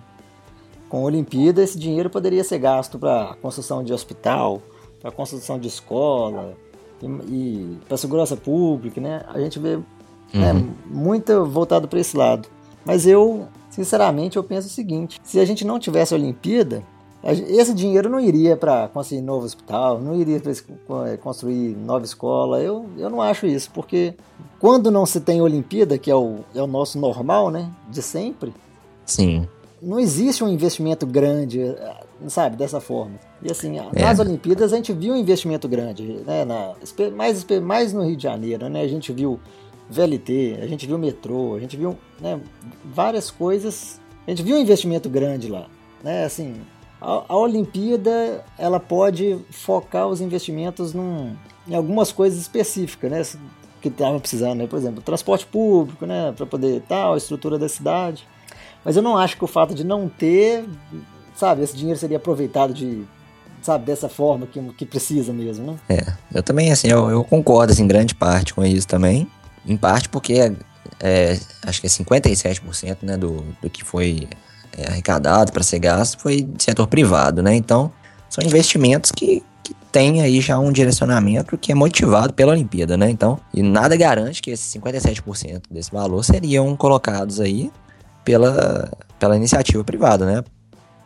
com 0.89 0.97
a 0.97 1.01
Olimpíada, 1.01 1.63
esse 1.63 1.77
dinheiro 1.77 2.09
poderia 2.09 2.43
ser 2.43 2.57
gasto 2.57 2.97
para 2.97 3.35
construção 3.41 3.83
de 3.83 3.93
hospital, 3.93 4.61
para 4.99 5.11
construção 5.11 5.59
de 5.59 5.67
escola 5.67 6.55
e, 7.01 7.05
e 7.05 7.77
para 7.87 7.97
segurança 7.97 8.35
pública, 8.35 8.99
né? 8.99 9.23
A 9.27 9.39
gente 9.39 9.59
vê 9.59 9.77
né, 10.33 10.53
uhum. 10.53 10.73
muito 10.85 11.45
voltado 11.45 11.87
para 11.87 11.99
esse 11.99 12.15
lado. 12.15 12.47
Mas 12.85 13.05
eu 13.05 13.47
Sinceramente, 13.71 14.37
eu 14.37 14.43
penso 14.43 14.67
o 14.67 14.71
seguinte: 14.71 15.19
se 15.23 15.39
a 15.39 15.45
gente 15.45 15.65
não 15.65 15.79
tivesse 15.79 16.13
a 16.13 16.17
Olimpíada, 16.17 16.83
esse 17.23 17.73
dinheiro 17.73 18.09
não 18.09 18.19
iria 18.19 18.57
para 18.57 18.87
construir 18.87 19.21
novo 19.21 19.45
hospital, 19.45 19.99
não 19.99 20.15
iria 20.15 20.39
para 20.39 21.17
construir 21.17 21.75
nova 21.75 22.03
escola. 22.03 22.61
Eu, 22.61 22.85
eu 22.97 23.09
não 23.09 23.21
acho 23.21 23.45
isso, 23.45 23.69
porque 23.73 24.15
quando 24.59 24.89
não 24.89 25.05
se 25.05 25.21
tem 25.21 25.41
Olimpíada, 25.41 25.97
que 25.97 26.09
é 26.09 26.15
o, 26.15 26.39
é 26.53 26.61
o 26.61 26.67
nosso 26.67 26.99
normal, 26.99 27.51
né, 27.51 27.71
de 27.89 28.01
sempre, 28.01 28.53
sim, 29.05 29.47
não 29.81 29.99
existe 29.99 30.43
um 30.43 30.49
investimento 30.49 31.05
grande, 31.05 31.75
sabe, 32.27 32.55
dessa 32.55 32.79
forma. 32.79 33.19
E 33.41 33.51
assim, 33.51 33.77
é. 33.77 34.01
nas 34.01 34.19
Olimpíadas 34.19 34.73
a 34.73 34.75
gente 34.75 34.91
viu 34.91 35.13
um 35.13 35.17
investimento 35.17 35.67
grande, 35.67 36.03
né, 36.25 36.43
na, 36.43 36.73
mais, 37.15 37.45
mais 37.63 37.93
no 37.93 38.03
Rio 38.03 38.15
de 38.15 38.23
Janeiro, 38.23 38.67
né, 38.67 38.81
a 38.81 38.87
gente 38.87 39.13
viu 39.13 39.39
VLT, 39.91 40.59
a 40.61 40.67
gente 40.67 40.87
viu 40.87 40.97
metrô, 40.97 41.55
a 41.55 41.59
gente 41.59 41.75
viu 41.75 41.97
né, 42.19 42.39
várias 42.85 43.29
coisas. 43.29 43.99
A 44.25 44.29
gente 44.29 44.41
viu 44.41 44.55
um 44.55 44.59
investimento 44.59 45.09
grande 45.09 45.49
lá. 45.49 45.67
Né? 46.03 46.23
Assim, 46.23 46.55
a, 47.01 47.23
a 47.27 47.37
Olimpíada 47.37 48.43
ela 48.57 48.79
pode 48.79 49.37
focar 49.49 50.07
os 50.07 50.21
investimentos 50.21 50.93
num, 50.93 51.35
em 51.67 51.75
algumas 51.75 52.11
coisas 52.11 52.39
específicas, 52.39 53.11
né? 53.11 53.21
Que 53.81 53.89
estava 53.89 54.19
precisando, 54.19 54.59
né? 54.59 54.67
Por 54.67 54.77
exemplo, 54.77 55.01
transporte 55.01 55.45
público, 55.45 56.05
né? 56.05 56.33
Para 56.37 56.45
poder 56.45 56.81
tal, 56.87 57.15
a 57.15 57.17
estrutura 57.17 57.59
da 57.59 57.67
cidade. 57.67 58.27
Mas 58.85 58.95
eu 58.95 59.01
não 59.01 59.17
acho 59.17 59.37
que 59.37 59.43
o 59.43 59.47
fato 59.47 59.75
de 59.75 59.83
não 59.83 60.07
ter, 60.07 60.65
sabe, 61.35 61.63
esse 61.63 61.75
dinheiro 61.75 61.99
seria 61.99 62.17
aproveitado 62.17 62.73
de 62.73 63.05
sabe, 63.61 63.85
dessa 63.85 64.09
forma 64.09 64.47
que, 64.47 64.59
que 64.73 64.85
precisa 64.85 65.31
mesmo, 65.31 65.71
né? 65.71 65.79
É, 65.87 66.13
eu 66.33 66.41
também, 66.41 66.71
assim, 66.71 66.87
eu, 66.87 67.09
eu 67.09 67.23
concordo, 67.23 67.71
assim, 67.71 67.83
em 67.83 67.87
grande 67.87 68.15
parte 68.15 68.53
com 68.53 68.65
isso 68.65 68.87
também. 68.87 69.27
Em 69.65 69.77
parte 69.77 70.09
porque 70.09 70.53
é, 70.99 71.39
acho 71.63 71.81
que 71.81 71.87
é 71.87 71.89
57% 71.89 72.97
né, 73.01 73.17
do, 73.17 73.43
do 73.61 73.69
que 73.69 73.83
foi 73.83 74.27
é, 74.77 74.87
arrecadado 74.87 75.51
para 75.51 75.63
ser 75.63 75.79
gasto 75.79 76.19
foi 76.19 76.41
de 76.41 76.63
setor 76.63 76.87
privado, 76.87 77.41
né? 77.41 77.55
Então, 77.55 77.91
são 78.29 78.43
investimentos 78.43 79.11
que, 79.11 79.43
que 79.63 79.75
têm 79.91 80.21
aí 80.21 80.39
já 80.39 80.57
um 80.57 80.71
direcionamento 80.71 81.57
que 81.57 81.71
é 81.71 81.75
motivado 81.75 82.33
pela 82.33 82.53
Olimpíada, 82.53 82.95
né? 82.97 83.09
Então, 83.09 83.39
e 83.53 83.61
nada 83.61 83.95
garante 83.97 84.41
que 84.41 84.51
esses 84.51 84.73
57% 84.81 85.63
desse 85.69 85.91
valor 85.91 86.23
seriam 86.23 86.75
colocados 86.75 87.39
aí 87.39 87.71
pela, 88.23 88.89
pela 89.19 89.35
iniciativa 89.35 89.83
privada, 89.83 90.25
né? 90.25 90.43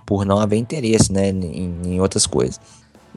Por 0.05 0.25
não 0.25 0.39
haver 0.39 0.57
interesse, 0.57 1.11
né, 1.11 1.29
em, 1.29 1.81
em 1.83 1.99
outras 1.99 2.27
coisas. 2.27 2.59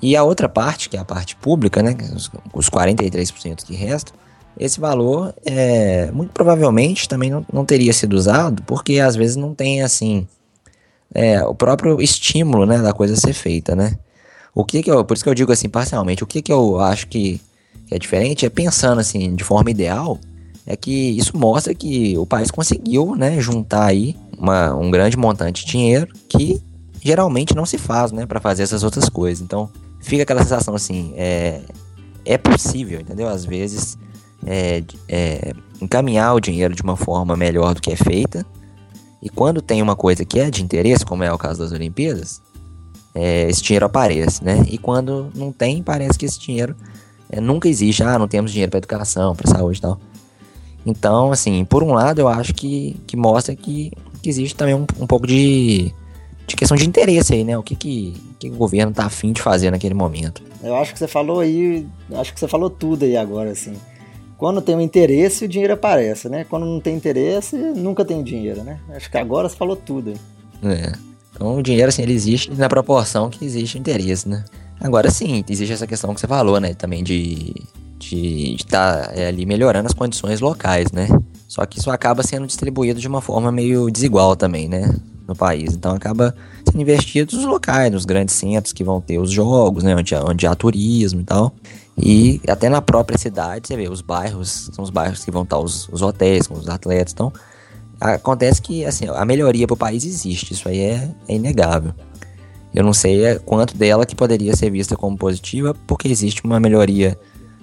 E 0.00 0.16
a 0.16 0.22
outra 0.22 0.48
parte, 0.48 0.88
que 0.88 0.96
é 0.96 1.00
a 1.00 1.04
parte 1.04 1.36
pública, 1.36 1.82
né, 1.82 1.94
os, 2.14 2.30
os 2.54 2.70
43% 2.70 3.64
que 3.64 3.74
restam, 3.74 4.14
esse 4.58 4.80
valor 4.80 5.34
é, 5.44 6.10
muito 6.10 6.32
provavelmente 6.32 7.08
também 7.08 7.30
não, 7.30 7.44
não 7.52 7.64
teria 7.64 7.92
sido 7.92 8.14
usado, 8.14 8.62
porque 8.64 8.98
às 8.98 9.14
vezes 9.14 9.36
não 9.36 9.54
tem 9.54 9.82
assim 9.82 10.26
é, 11.14 11.42
o 11.44 11.54
próprio 11.54 12.00
estímulo 12.00 12.66
né, 12.66 12.78
da 12.78 12.92
coisa 12.92 13.16
ser 13.16 13.32
feita, 13.32 13.74
né? 13.74 13.98
O 14.54 14.64
que 14.64 14.82
que 14.82 14.90
eu, 14.90 15.04
por 15.04 15.14
isso 15.14 15.22
que 15.22 15.30
eu 15.30 15.34
digo 15.34 15.52
assim 15.52 15.68
parcialmente, 15.68 16.24
o 16.24 16.26
que 16.26 16.42
que 16.42 16.52
eu 16.52 16.80
acho 16.80 17.06
que, 17.06 17.40
que 17.86 17.94
é 17.94 17.98
diferente 17.98 18.44
é 18.44 18.50
pensando 18.50 19.00
assim 19.00 19.34
de 19.34 19.44
forma 19.44 19.70
ideal, 19.70 20.18
é 20.66 20.76
que 20.76 21.16
isso 21.16 21.36
mostra 21.36 21.74
que 21.74 22.18
o 22.18 22.26
país 22.26 22.50
conseguiu 22.50 23.14
né, 23.16 23.40
juntar 23.40 23.86
aí 23.86 24.16
uma, 24.36 24.74
um 24.74 24.90
grande 24.90 25.16
montante 25.16 25.64
de 25.64 25.70
dinheiro 25.70 26.08
que 26.28 26.60
geralmente 27.00 27.54
não 27.54 27.64
se 27.64 27.78
faz 27.78 28.12
né, 28.12 28.26
para 28.26 28.40
fazer 28.40 28.64
essas 28.64 28.82
outras 28.82 29.08
coisas. 29.08 29.42
Então 29.42 29.70
fica 30.00 30.24
aquela 30.24 30.42
sensação 30.42 30.74
assim, 30.74 31.14
é, 31.16 31.60
é 32.24 32.36
possível, 32.36 33.00
entendeu? 33.00 33.28
Às 33.28 33.44
vezes 33.44 33.96
é, 34.46 34.82
é, 35.08 35.52
encaminhar 35.80 36.34
o 36.34 36.40
dinheiro 36.40 36.74
de 36.74 36.82
uma 36.82 36.96
forma 36.96 37.36
melhor 37.36 37.74
do 37.74 37.80
que 37.80 37.92
é 37.92 37.96
feita. 37.96 38.44
E 39.22 39.28
quando 39.28 39.60
tem 39.60 39.82
uma 39.82 39.96
coisa 39.96 40.24
que 40.24 40.38
é 40.38 40.50
de 40.50 40.62
interesse, 40.62 41.04
como 41.04 41.24
é 41.24 41.32
o 41.32 41.38
caso 41.38 41.60
das 41.60 41.72
Olimpíadas, 41.72 42.40
é, 43.14 43.48
esse 43.48 43.62
dinheiro 43.62 43.86
aparece, 43.86 44.44
né? 44.44 44.64
E 44.68 44.78
quando 44.78 45.30
não 45.34 45.50
tem, 45.50 45.82
parece 45.82 46.18
que 46.18 46.24
esse 46.24 46.38
dinheiro 46.38 46.76
é, 47.30 47.40
nunca 47.40 47.68
existe. 47.68 48.02
Ah, 48.02 48.18
não 48.18 48.28
temos 48.28 48.52
dinheiro 48.52 48.70
para 48.70 48.78
educação, 48.78 49.34
para 49.34 49.50
saúde 49.50 49.78
e 49.78 49.82
tal. 49.82 50.00
Então, 50.86 51.32
assim, 51.32 51.64
por 51.64 51.82
um 51.82 51.92
lado, 51.92 52.20
eu 52.20 52.28
acho 52.28 52.54
que, 52.54 52.96
que 53.06 53.16
mostra 53.16 53.54
que, 53.54 53.92
que 54.22 54.28
existe 54.28 54.54
também 54.54 54.74
um, 54.74 54.86
um 55.00 55.06
pouco 55.06 55.26
de, 55.26 55.92
de 56.46 56.56
questão 56.56 56.76
de 56.76 56.86
interesse 56.86 57.34
aí, 57.34 57.44
né? 57.44 57.58
O 57.58 57.62
que, 57.62 57.74
que, 57.74 58.14
que 58.38 58.48
o 58.48 58.54
governo 58.54 58.92
tá 58.92 59.04
afim 59.04 59.32
de 59.32 59.42
fazer 59.42 59.70
naquele 59.70 59.94
momento. 59.94 60.42
Eu 60.62 60.76
acho 60.76 60.92
que 60.92 60.98
você 60.98 61.08
falou 61.08 61.40
aí, 61.40 61.86
acho 62.14 62.32
que 62.32 62.40
você 62.40 62.48
falou 62.48 62.70
tudo 62.70 63.04
aí 63.04 63.16
agora, 63.16 63.50
assim. 63.50 63.74
Quando 64.38 64.62
tem 64.62 64.76
um 64.76 64.80
interesse, 64.80 65.44
o 65.44 65.48
dinheiro 65.48 65.74
aparece, 65.74 66.28
né? 66.28 66.46
Quando 66.48 66.64
não 66.64 66.80
tem 66.80 66.94
interesse, 66.96 67.56
nunca 67.56 68.04
tem 68.04 68.22
dinheiro, 68.22 68.62
né? 68.62 68.78
Acho 68.90 69.10
que 69.10 69.18
agora 69.18 69.48
você 69.48 69.56
falou 69.56 69.74
tudo. 69.74 70.14
É. 70.62 70.92
Então 71.34 71.58
o 71.58 71.62
dinheiro, 71.62 71.88
assim, 71.88 72.02
ele 72.02 72.12
existe 72.12 72.50
na 72.54 72.68
proporção 72.68 73.28
que 73.28 73.44
existe 73.44 73.76
o 73.76 73.80
interesse, 73.80 74.28
né? 74.28 74.44
Agora 74.80 75.10
sim, 75.10 75.44
existe 75.48 75.74
essa 75.74 75.88
questão 75.88 76.14
que 76.14 76.20
você 76.20 76.28
falou, 76.28 76.60
né? 76.60 76.72
Também 76.72 77.02
de 77.02 77.52
de 77.98 78.54
estar 78.54 79.08
tá, 79.08 79.12
é, 79.12 79.26
ali 79.26 79.44
melhorando 79.44 79.86
as 79.86 79.92
condições 79.92 80.40
locais, 80.40 80.92
né? 80.92 81.08
Só 81.48 81.66
que 81.66 81.78
isso 81.78 81.90
acaba 81.90 82.22
sendo 82.22 82.46
distribuído 82.46 83.00
de 83.00 83.08
uma 83.08 83.20
forma 83.20 83.50
meio 83.50 83.90
desigual 83.90 84.36
também, 84.36 84.68
né? 84.68 84.94
No 85.26 85.34
país. 85.34 85.74
Então 85.74 85.94
acaba 85.94 86.34
sendo 86.64 86.80
investido 86.80 87.34
nos 87.34 87.44
locais, 87.44 87.90
nos 87.90 88.04
grandes 88.04 88.34
centros 88.34 88.72
que 88.72 88.84
vão 88.84 89.00
ter 89.00 89.18
os 89.18 89.30
jogos, 89.30 89.82
né? 89.82 89.96
Onde, 89.96 90.14
onde 90.14 90.46
há 90.46 90.54
turismo 90.54 91.20
e 91.20 91.24
tal. 91.24 91.52
E 91.98 92.40
até 92.48 92.68
na 92.68 92.80
própria 92.80 93.18
cidade, 93.18 93.68
você 93.68 93.76
vê, 93.76 93.88
os 93.88 94.00
bairros, 94.00 94.70
são 94.72 94.84
os 94.84 94.90
bairros 94.90 95.24
que 95.24 95.30
vão 95.30 95.42
estar 95.42 95.58
os, 95.58 95.88
os 95.88 96.00
hotéis 96.00 96.46
com 96.46 96.54
os 96.54 96.68
atletas. 96.68 97.12
Então, 97.12 97.32
acontece 98.00 98.62
que 98.62 98.84
assim, 98.84 99.06
a 99.08 99.24
melhoria 99.24 99.66
para 99.66 99.74
o 99.74 99.76
país 99.76 100.04
existe, 100.04 100.52
isso 100.52 100.68
aí 100.68 100.80
é, 100.80 101.10
é 101.28 101.34
inegável. 101.34 101.92
Eu 102.72 102.84
não 102.84 102.92
sei 102.92 103.24
é, 103.24 103.38
quanto 103.38 103.76
dela 103.76 104.06
que 104.06 104.14
poderia 104.14 104.54
ser 104.54 104.70
vista 104.70 104.96
como 104.96 105.16
positiva, 105.16 105.74
porque 105.86 106.06
existe 106.06 106.44
uma 106.44 106.60
melhoria 106.60 107.18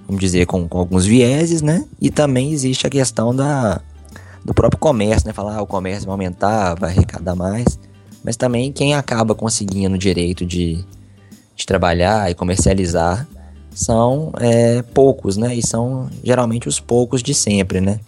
vamos 0.08 0.22
dizer, 0.22 0.46
com, 0.46 0.68
com, 0.68 0.78
alguns 0.78 1.06
vieses, 1.06 1.62
né? 1.62 1.84
E 2.00 2.10
também 2.10 2.52
existe 2.52 2.86
a 2.86 2.90
questão 2.90 3.36
da, 3.36 3.82
do 4.44 4.54
próprio 4.54 4.80
comércio, 4.80 5.28
né? 5.28 5.34
Falar, 5.34 5.58
ah, 5.58 5.62
o 5.62 5.68
comércio 5.68 6.06
vai 6.06 6.14
aumentar, 6.14 6.76
vai 6.76 6.92
arrecadar 6.92 7.36
mais. 7.36 7.80
Mas 8.24 8.36
também 8.36 8.72
quem 8.72 8.94
acaba 8.94 9.36
conseguindo 9.36 9.96
o 9.96 9.98
direito 9.98 10.46
de, 10.46 10.84
de 11.56 11.66
trabalhar 11.66 12.30
e 12.30 12.36
comercializar 12.36 13.28
são 13.76 14.32
é, 14.40 14.82
poucos, 14.82 15.36
né? 15.36 15.54
E 15.54 15.62
são 15.62 16.10
geralmente 16.24 16.68
os 16.68 16.80
poucos 16.80 17.22
de 17.22 17.34
sempre, 17.34 17.82
né? 17.82 18.00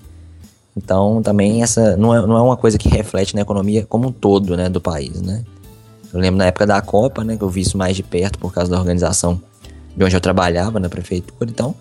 Então 0.76 1.22
também 1.22 1.62
essa 1.62 1.98
não 1.98 2.16
é, 2.16 2.26
não 2.26 2.38
é 2.38 2.42
uma 2.42 2.56
coisa 2.56 2.78
que 2.78 2.88
reflete 2.88 3.36
na 3.36 3.42
economia 3.42 3.86
como 3.86 4.08
um 4.08 4.12
todo, 4.12 4.56
né, 4.56 4.70
do 4.70 4.80
país, 4.80 5.22
né? 5.22 5.44
Eu 6.14 6.22
lembro 6.22 6.38
na 6.38 6.46
época 6.46 6.66
da 6.66 6.82
Copa, 6.82 7.24
né, 7.24 7.36
que 7.36 7.44
eu 7.44 7.50
vi 7.50 7.62
isso 7.62 7.78
mais 7.78 7.96
de 7.96 8.02
perto 8.02 8.40
por 8.40 8.54
causa 8.54 8.72
da 8.72 8.80
organização 8.80 9.42
de 9.96 10.04
onde 10.04 10.16
eu 10.16 10.22
trabalhava 10.22 10.80
na 10.80 10.88
prefeitura, 10.88 11.50
então 11.50 11.76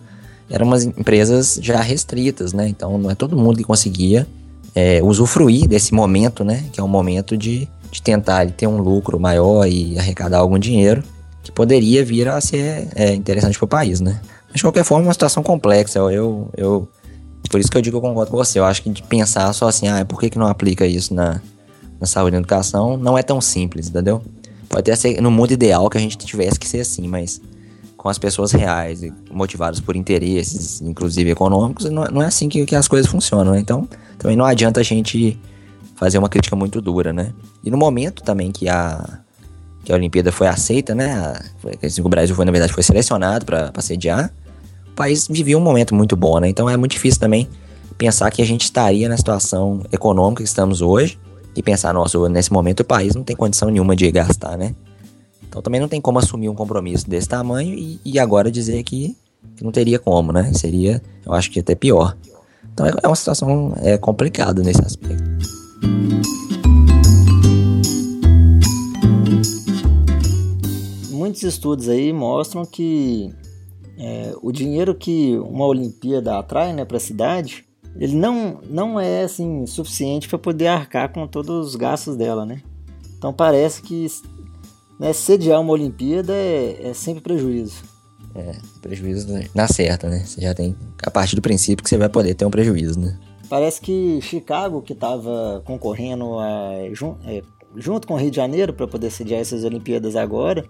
eram 0.49 0.65
umas 0.65 0.83
empresas 0.83 1.57
já 1.61 1.79
restritas, 1.79 2.51
né? 2.51 2.67
Então 2.67 2.97
não 2.97 3.09
é 3.09 3.15
todo 3.15 3.37
mundo 3.37 3.57
que 3.57 3.63
conseguia 3.63 4.27
é, 4.75 5.01
usufruir 5.01 5.67
desse 5.67 5.93
momento, 5.93 6.43
né? 6.43 6.65
Que 6.73 6.81
é 6.81 6.83
um 6.83 6.87
momento 6.87 7.37
de, 7.37 7.69
de 7.89 8.01
tentar 8.01 8.49
ter 8.51 8.67
um 8.67 8.79
lucro 8.79 9.19
maior 9.19 9.65
e 9.65 9.97
arrecadar 9.97 10.39
algum 10.39 10.59
dinheiro 10.59 11.03
que 11.47 11.51
poderia 11.53 12.03
vir 12.03 12.27
a 12.27 12.41
ser 12.41 12.89
é, 12.93 13.13
interessante 13.13 13.57
para 13.57 13.65
o 13.65 13.67
país, 13.67 14.01
né? 14.01 14.19
Mas 14.47 14.57
de 14.57 14.61
qualquer 14.61 14.83
forma, 14.83 15.05
é 15.05 15.07
uma 15.07 15.13
situação 15.13 15.41
complexa. 15.41 15.99
Eu, 15.99 16.49
eu, 16.57 16.87
por 17.49 17.59
isso 17.59 17.71
que 17.71 17.77
eu 17.77 17.81
digo 17.81 17.97
que 17.97 18.05
eu 18.05 18.09
concordo 18.09 18.31
com 18.31 18.37
você. 18.37 18.59
Eu 18.59 18.65
acho 18.65 18.83
que 18.83 18.89
de 18.89 19.01
pensar 19.01 19.51
só 19.53 19.69
assim, 19.69 19.87
ah, 19.87 20.03
por 20.03 20.19
que, 20.19 20.29
que 20.29 20.37
não 20.37 20.47
aplica 20.47 20.85
isso 20.85 21.13
na, 21.13 21.41
na 22.01 22.05
saúde 22.05 22.31
e 22.31 22.33
na 22.33 22.39
educação, 22.39 22.97
não 22.97 23.17
é 23.17 23.23
tão 23.23 23.39
simples, 23.39 23.87
entendeu? 23.87 24.21
Pode 24.67 24.81
até 24.81 24.95
ser 24.95 25.21
no 25.21 25.31
mundo 25.31 25.51
ideal 25.51 25.89
que 25.89 25.97
a 25.97 26.01
gente 26.01 26.17
tivesse 26.17 26.59
que 26.59 26.67
ser 26.67 26.81
assim, 26.81 27.07
mas 27.07 27.39
com 27.95 28.09
as 28.09 28.17
pessoas 28.17 28.51
reais, 28.51 29.01
motivadas 29.31 29.79
por 29.79 29.95
interesses, 29.95 30.81
inclusive 30.81 31.29
econômicos, 31.31 31.85
não, 31.85 32.03
não 32.05 32.21
é 32.21 32.25
assim 32.25 32.49
que, 32.49 32.65
que, 32.65 32.75
as 32.75 32.89
coisas 32.89 33.09
funcionam, 33.09 33.53
né? 33.53 33.59
Então, 33.59 33.87
também 34.17 34.35
não 34.35 34.45
adianta 34.45 34.81
a 34.81 34.83
gente 34.83 35.39
fazer 35.95 36.17
uma 36.17 36.27
crítica 36.27 36.57
muito 36.57 36.81
dura, 36.81 37.13
né? 37.13 37.33
E 37.63 37.71
no 37.71 37.77
momento 37.77 38.21
também 38.21 38.51
que 38.51 38.67
a, 38.67 39.21
que 39.87 39.93
a 39.93 39.95
Olimpíada 39.95 40.33
foi 40.33 40.47
aceita, 40.47 40.93
né? 40.93 41.33
O 42.03 42.09
Brasil 42.09 42.35
foi, 42.35 42.43
na 42.43 42.51
verdade, 42.51 42.73
foi 42.73 42.83
selecionado 42.83 43.45
para 43.45 43.71
sediar, 43.79 44.33
o 44.89 44.91
país 44.91 45.29
vivia 45.29 45.57
um 45.57 45.61
momento 45.61 45.95
muito 45.95 46.13
bom, 46.13 46.41
né? 46.41 46.49
Então 46.49 46.69
é 46.69 46.75
muito 46.75 46.91
difícil 46.91 47.21
também 47.21 47.47
pensar 47.97 48.29
que 48.29 48.41
a 48.41 48.45
gente 48.45 48.63
estaria 48.63 49.07
na 49.07 49.15
situação 49.15 49.85
econômica 49.89 50.43
que 50.43 50.49
estamos 50.49 50.81
hoje 50.81 51.17
e 51.55 51.63
pensar, 51.63 51.93
nossa, 51.93 52.27
nesse 52.27 52.51
momento 52.51 52.81
o 52.81 52.83
país 52.83 53.15
não 53.15 53.23
tem 53.23 53.33
condição 53.33 53.69
nenhuma 53.69 53.95
de 53.95 54.11
gastar, 54.11 54.57
né? 54.57 54.75
Então 55.47 55.61
também 55.61 55.79
não 55.79 55.87
tem 55.87 56.01
como 56.01 56.19
assumir 56.19 56.49
um 56.49 56.55
compromisso 56.55 57.09
desse 57.09 57.29
tamanho 57.29 57.73
e, 57.73 57.97
e 58.03 58.19
agora 58.19 58.51
dizer 58.51 58.83
que, 58.83 59.15
que, 59.55 59.63
não 59.63 59.71
teria 59.71 59.99
como, 59.99 60.33
né? 60.33 60.51
Seria, 60.51 61.01
eu 61.25 61.31
acho 61.31 61.49
que 61.49 61.61
até 61.61 61.75
pior. 61.75 62.13
Então 62.73 62.85
é, 62.85 62.91
é 63.03 63.07
uma 63.07 63.15
situação 63.15 63.73
é, 63.77 63.97
complicada 63.97 64.61
nesse 64.61 64.81
aspecto. 64.81 65.23
Muitos 71.37 71.53
estudos 71.53 71.87
aí 71.87 72.11
mostram 72.11 72.65
que 72.65 73.31
é, 73.95 74.33
o 74.41 74.51
dinheiro 74.51 74.95
que 74.95 75.37
uma 75.37 75.67
Olimpíada 75.67 76.35
atrai 76.35 76.73
né, 76.73 76.83
para 76.83 76.97
a 76.97 76.99
cidade, 76.99 77.63
ele 77.99 78.15
não, 78.15 78.59
não 78.67 78.99
é 78.99 79.21
assim 79.21 79.63
suficiente 79.67 80.27
para 80.27 80.39
poder 80.39 80.65
arcar 80.65 81.13
com 81.13 81.27
todos 81.27 81.67
os 81.67 81.75
gastos 81.75 82.15
dela, 82.15 82.43
né? 82.43 82.63
Então 83.19 83.31
parece 83.31 83.83
que 83.83 84.07
né, 84.99 85.13
sediar 85.13 85.61
uma 85.61 85.73
Olimpíada 85.73 86.33
é, 86.33 86.89
é 86.89 86.93
sempre 86.95 87.21
prejuízo. 87.21 87.83
É, 88.33 88.55
prejuízo 88.81 89.27
na 89.53 89.67
certa, 89.67 90.09
né? 90.09 90.23
Você 90.25 90.41
já 90.41 90.55
tem 90.55 90.75
a 91.03 91.11
partir 91.11 91.35
do 91.35 91.41
princípio 91.43 91.83
que 91.83 91.89
você 91.89 91.99
vai 91.99 92.09
poder 92.09 92.33
ter 92.33 92.45
um 92.45 92.51
prejuízo, 92.51 92.99
né? 92.99 93.15
Parece 93.47 93.79
que 93.79 94.19
Chicago, 94.23 94.81
que 94.81 94.93
estava 94.93 95.61
concorrendo 95.63 96.39
a, 96.39 96.71
é, 97.27 97.43
junto 97.75 98.07
com 98.07 98.15
o 98.15 98.17
Rio 98.17 98.31
de 98.31 98.37
Janeiro 98.37 98.73
para 98.73 98.87
poder 98.87 99.11
sediar 99.11 99.39
essas 99.39 99.63
Olimpíadas 99.63 100.15
agora, 100.15 100.67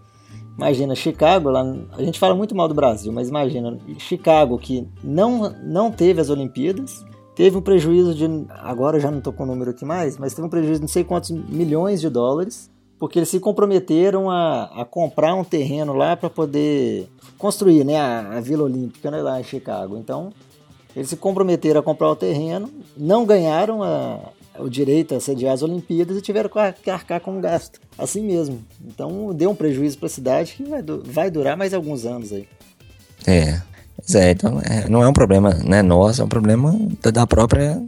imagina 0.58 0.96
Chicago, 0.96 1.50
lá, 1.50 1.62
a 1.92 2.04
gente 2.04 2.20
fala 2.20 2.36
muito 2.36 2.56
mal 2.56 2.68
do 2.68 2.74
Brasil, 2.74 3.12
mas 3.12 3.30
imagina 3.30 3.78
Chicago 4.00 4.58
que 4.58 4.88
não, 5.04 5.54
não 5.64 5.92
teve 5.92 6.20
as 6.20 6.30
Olimpíadas, 6.30 7.06
teve 7.36 7.56
um 7.56 7.62
prejuízo 7.62 8.14
de, 8.16 8.26
agora 8.50 9.00
já 9.00 9.12
não 9.12 9.20
estou 9.20 9.32
com 9.32 9.44
o 9.44 9.48
número 9.48 9.72
aqui 9.72 9.86
mais, 9.86 10.18
mas 10.18 10.34
teve 10.34 10.48
um 10.48 10.50
prejuízo 10.50 10.76
de 10.76 10.82
não 10.82 10.88
sei 10.88 11.04
quantos 11.04 11.30
milhões 11.32 12.02
de 12.02 12.10
dólares 12.10 12.70
porque 13.00 13.20
eles 13.20 13.30
se 13.30 13.40
comprometeram 13.40 14.30
a, 14.30 14.64
a 14.82 14.86
comprar 14.86 15.36
um 15.36 15.44
terreno 15.44 15.94
lá 15.94 16.16
para 16.18 16.30
poder 16.30 17.08
construir 17.38 17.84
né, 17.84 18.00
a, 18.00 18.38
a, 18.38 18.42
Vila 18.42 18.64
Olímpica 18.64 19.12
né, 19.12 19.22
lá 19.22 19.40
em 19.40 19.44
Chicago. 19.44 19.98
Então, 19.98 20.32
eles 20.96 21.10
se 21.10 21.16
comprometeram 21.16 21.80
a 21.80 21.84
comprar 21.84 22.10
o 22.10 22.16
terreno, 22.16 22.70
não 22.96 23.26
ganharam 23.26 23.84
a, 23.84 24.20
o 24.60 24.70
direito 24.70 25.16
a 25.16 25.20
sediar 25.20 25.54
as 25.54 25.62
Olimpíadas 25.62 26.18
e 26.18 26.22
tiveram 26.22 26.50
que 26.82 26.90
arcar 26.90 27.20
com 27.22 27.38
o 27.38 27.42
gasto. 27.42 27.80
Assim 27.98 28.22
mesmo. 28.22 28.64
Então, 28.86 29.34
deu 29.34 29.50
um 29.50 29.56
prejuízo 29.56 29.98
para 29.98 30.08
a 30.08 30.10
cidade 30.10 30.54
que 30.54 30.64
vai, 30.64 30.84
vai 31.04 31.32
durar 31.32 31.58
mais 31.58 31.74
alguns 31.74 32.06
anos 32.06 32.32
aí. 32.32 32.48
É. 33.26 33.62
É, 34.14 34.32
então 34.32 34.62
é, 34.64 34.88
não 34.88 35.02
é 35.02 35.08
um 35.08 35.14
problema 35.14 35.54
né, 35.56 35.82
nosso, 35.82 36.22
é 36.22 36.26
um 36.26 36.30
problema 36.30 36.78
da 37.12 37.26
própria 37.26 37.82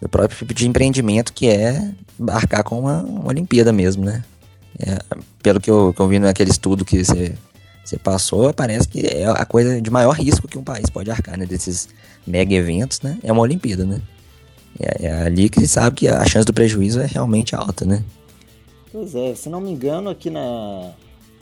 do 0.00 0.08
próprio 0.08 0.38
tipo 0.38 0.52
de 0.52 0.68
empreendimento 0.68 1.32
que 1.32 1.48
é 1.48 1.90
arcar 2.28 2.62
com 2.62 2.80
uma, 2.80 3.02
uma 3.02 3.28
Olimpíada 3.28 3.72
mesmo, 3.72 4.04
né? 4.04 4.22
É, 4.78 4.98
pelo 5.42 5.60
que 5.60 5.70
eu, 5.70 5.94
que 5.94 6.00
eu 6.00 6.08
vi 6.08 6.18
naquele 6.18 6.50
estudo 6.50 6.84
que 6.84 7.02
você 7.02 7.34
passou, 8.02 8.52
parece 8.52 8.86
que 8.86 9.06
é 9.06 9.26
a 9.26 9.44
coisa 9.44 9.80
de 9.80 9.90
maior 9.90 10.12
risco 10.12 10.46
que 10.46 10.58
um 10.58 10.62
país 10.62 10.90
pode 10.90 11.10
arcar, 11.10 11.38
né? 11.38 11.46
Desses 11.46 11.88
mega 12.26 12.54
eventos, 12.54 13.00
né? 13.00 13.18
É 13.22 13.32
uma 13.32 13.42
Olimpíada, 13.42 13.84
né? 13.86 14.00
É, 14.78 15.06
é 15.06 15.12
ali 15.22 15.48
que 15.48 15.60
se 15.60 15.68
sabe 15.68 15.96
que 15.96 16.08
a 16.08 16.24
chance 16.24 16.46
do 16.46 16.52
prejuízo 16.52 17.00
é 17.00 17.06
realmente 17.06 17.54
alta, 17.54 17.84
né? 17.84 18.04
Pois 18.92 19.14
é, 19.14 19.34
se 19.34 19.48
não 19.48 19.60
me 19.60 19.70
engano, 19.70 20.10
aqui 20.10 20.30
na, 20.30 20.92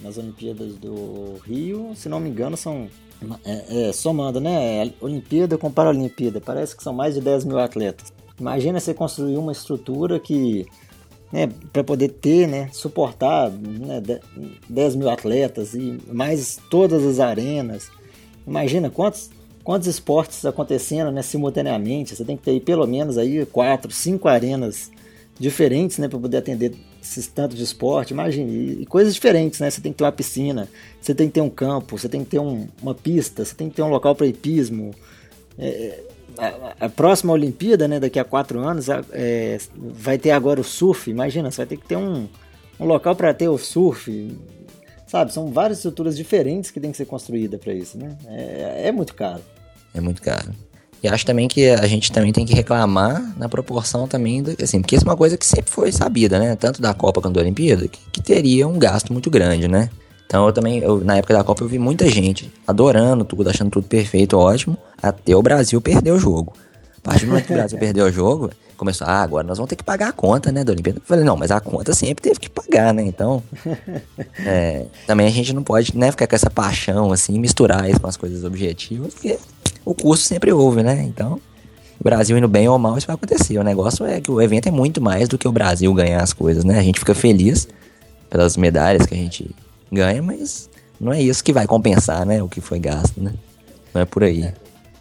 nas 0.02 0.16
Olimpíadas 0.18 0.74
do 0.76 1.38
Rio, 1.46 1.92
se 1.94 2.08
não 2.08 2.20
me 2.20 2.28
engano, 2.28 2.56
são. 2.56 2.88
É, 3.44 3.88
é, 3.88 3.92
somando, 3.92 4.40
né? 4.40 4.92
Olimpíada 5.00 5.56
com 5.56 5.70
Paralimpíada, 5.70 6.40
parece 6.40 6.76
que 6.76 6.82
são 6.82 6.92
mais 6.92 7.14
de 7.14 7.20
10 7.20 7.44
mil 7.44 7.58
atletas. 7.58 8.12
Imagina 8.40 8.80
você 8.80 8.92
construir 8.92 9.36
uma 9.36 9.52
estrutura 9.52 10.18
que 10.18 10.66
né, 11.32 11.48
para 11.72 11.82
poder 11.82 12.08
ter, 12.08 12.46
né, 12.46 12.68
suportar 12.72 13.50
né, 13.50 14.02
10 14.68 14.96
mil 14.96 15.08
atletas 15.08 15.72
e 15.74 15.98
mais 16.12 16.60
todas 16.68 17.04
as 17.04 17.18
arenas. 17.18 17.90
Imagina 18.46 18.90
quantos, 18.90 19.30
quantos 19.62 19.86
esportes 19.86 20.44
acontecendo 20.44 21.10
né, 21.10 21.22
simultaneamente. 21.22 22.14
Você 22.14 22.24
tem 22.24 22.36
que 22.36 22.42
ter 22.42 22.52
aí, 22.52 22.60
pelo 22.60 22.86
menos 22.86 23.18
aí 23.18 23.44
quatro, 23.46 23.90
cinco 23.90 24.28
arenas 24.28 24.90
diferentes 25.38 25.98
né, 25.98 26.08
para 26.08 26.18
poder 26.18 26.38
atender 26.38 26.74
esses 27.02 27.26
tantos 27.26 27.56
de 27.56 27.64
esporte. 27.64 28.12
Imagine, 28.12 28.82
e 28.82 28.86
coisas 28.86 29.14
diferentes, 29.14 29.60
né? 29.60 29.70
Você 29.70 29.80
tem 29.80 29.92
que 29.92 29.98
ter 29.98 30.04
uma 30.04 30.12
piscina, 30.12 30.68
você 31.00 31.14
tem 31.14 31.26
que 31.26 31.34
ter 31.34 31.40
um 31.40 31.50
campo, 31.50 31.98
você 31.98 32.08
tem 32.08 32.22
que 32.22 32.30
ter 32.30 32.38
um, 32.38 32.68
uma 32.80 32.94
pista, 32.94 33.44
você 33.44 33.54
tem 33.54 33.68
que 33.68 33.76
ter 33.76 33.82
um 33.82 33.88
local 33.88 34.14
para 34.14 34.26
hipismo. 34.26 34.92
É, 35.58 36.00
a, 36.38 36.86
a, 36.86 36.88
próxima 36.88 37.32
Olimpíada, 37.32 37.88
né, 37.88 37.98
daqui 37.98 38.18
a 38.18 38.24
quatro 38.24 38.60
anos, 38.60 38.86
é, 38.88 39.58
vai 39.76 40.16
ter 40.16 40.30
agora 40.30 40.60
o 40.60 40.64
surf. 40.64 41.10
Imagina, 41.10 41.50
você 41.50 41.58
vai 41.58 41.66
ter 41.66 41.76
que 41.76 41.86
ter 41.86 41.96
um, 41.96 42.28
um 42.78 42.84
local 42.84 43.16
para 43.16 43.34
ter 43.34 43.48
o 43.48 43.58
surf. 43.58 44.30
Sabe, 45.12 45.30
são 45.30 45.48
várias 45.48 45.76
estruturas 45.80 46.16
diferentes 46.16 46.70
que 46.70 46.80
tem 46.80 46.90
que 46.90 46.96
ser 46.96 47.04
construída 47.04 47.58
para 47.58 47.74
isso, 47.74 47.98
né? 47.98 48.16
É, 48.28 48.84
é, 48.86 48.92
muito 48.92 49.14
caro. 49.14 49.42
É 49.92 50.00
muito 50.00 50.22
caro. 50.22 50.50
E 51.02 51.06
acho 51.06 51.26
também 51.26 51.48
que 51.48 51.68
a 51.68 51.86
gente 51.86 52.10
também 52.10 52.32
tem 52.32 52.46
que 52.46 52.54
reclamar 52.54 53.22
na 53.36 53.46
proporção 53.46 54.08
também, 54.08 54.42
do, 54.42 54.56
assim, 54.62 54.80
porque 54.80 54.96
isso 54.96 55.04
é 55.04 55.10
uma 55.10 55.16
coisa 55.16 55.36
que 55.36 55.44
sempre 55.44 55.70
foi 55.70 55.92
sabida, 55.92 56.38
né? 56.38 56.56
Tanto 56.56 56.80
da 56.80 56.94
Copa 56.94 57.20
quanto 57.20 57.34
da 57.34 57.42
Olimpíada, 57.42 57.86
que, 57.88 58.00
que 58.10 58.22
teria 58.22 58.66
um 58.66 58.78
gasto 58.78 59.12
muito 59.12 59.28
grande, 59.28 59.68
né? 59.68 59.90
Então 60.24 60.46
eu 60.46 60.52
também, 60.54 60.78
eu, 60.78 61.04
na 61.04 61.18
época 61.18 61.34
da 61.34 61.44
Copa, 61.44 61.62
eu 61.62 61.68
vi 61.68 61.78
muita 61.78 62.08
gente 62.08 62.50
adorando 62.66 63.22
tudo, 63.22 63.50
achando 63.50 63.70
tudo 63.70 63.86
perfeito, 63.86 64.38
ótimo, 64.38 64.78
até 65.02 65.36
o 65.36 65.42
Brasil 65.42 65.78
perder 65.82 66.12
o 66.12 66.18
jogo. 66.18 66.54
A 67.04 67.10
partir 67.10 67.26
do 67.26 67.32
momento 67.32 67.48
que 67.48 67.52
o 67.52 67.56
Brasil 67.56 67.76
perdeu 67.78 68.06
o 68.06 68.10
jogo, 68.10 68.50
começou, 68.82 69.06
ah, 69.06 69.22
agora 69.22 69.46
nós 69.46 69.58
vamos 69.58 69.68
ter 69.68 69.76
que 69.76 69.84
pagar 69.84 70.08
a 70.08 70.12
conta, 70.12 70.50
né, 70.50 70.64
da 70.64 70.72
Olimpíada. 70.72 70.98
Eu 70.98 71.06
falei, 71.06 71.24
não, 71.24 71.36
mas 71.36 71.52
a 71.52 71.60
conta 71.60 71.94
sempre 71.94 72.22
teve 72.22 72.40
que 72.40 72.50
pagar, 72.50 72.92
né? 72.92 73.04
Então, 73.04 73.42
é, 74.44 74.86
também 75.06 75.26
a 75.26 75.30
gente 75.30 75.52
não 75.52 75.62
pode, 75.62 75.96
né, 75.96 76.10
ficar 76.10 76.26
com 76.26 76.34
essa 76.34 76.50
paixão, 76.50 77.12
assim, 77.12 77.38
misturar 77.38 77.88
isso 77.88 78.00
com 78.00 78.08
as 78.08 78.16
coisas 78.16 78.42
objetivas, 78.44 79.14
porque 79.14 79.38
o 79.84 79.94
custo 79.94 80.26
sempre 80.26 80.52
houve, 80.52 80.82
né? 80.82 81.00
Então, 81.02 81.40
o 81.98 82.02
Brasil 82.02 82.36
indo 82.36 82.48
bem 82.48 82.68
ou 82.68 82.76
mal, 82.78 82.98
isso 82.98 83.06
vai 83.06 83.14
acontecer. 83.14 83.56
O 83.56 83.62
negócio 83.62 84.04
é 84.04 84.20
que 84.20 84.30
o 84.30 84.42
evento 84.42 84.68
é 84.68 84.72
muito 84.72 85.00
mais 85.00 85.28
do 85.28 85.38
que 85.38 85.46
o 85.46 85.52
Brasil 85.52 85.94
ganhar 85.94 86.20
as 86.20 86.32
coisas, 86.32 86.64
né? 86.64 86.78
A 86.78 86.82
gente 86.82 86.98
fica 86.98 87.14
feliz 87.14 87.68
pelas 88.28 88.56
medalhas 88.56 89.06
que 89.06 89.14
a 89.14 89.16
gente 89.16 89.54
ganha, 89.90 90.20
mas 90.20 90.68
não 91.00 91.12
é 91.12 91.22
isso 91.22 91.44
que 91.44 91.52
vai 91.52 91.66
compensar, 91.66 92.26
né? 92.26 92.42
O 92.42 92.48
que 92.48 92.60
foi 92.60 92.80
gasto, 92.80 93.22
né? 93.22 93.32
Não 93.94 94.02
é 94.02 94.04
por 94.04 94.24
aí. 94.24 94.52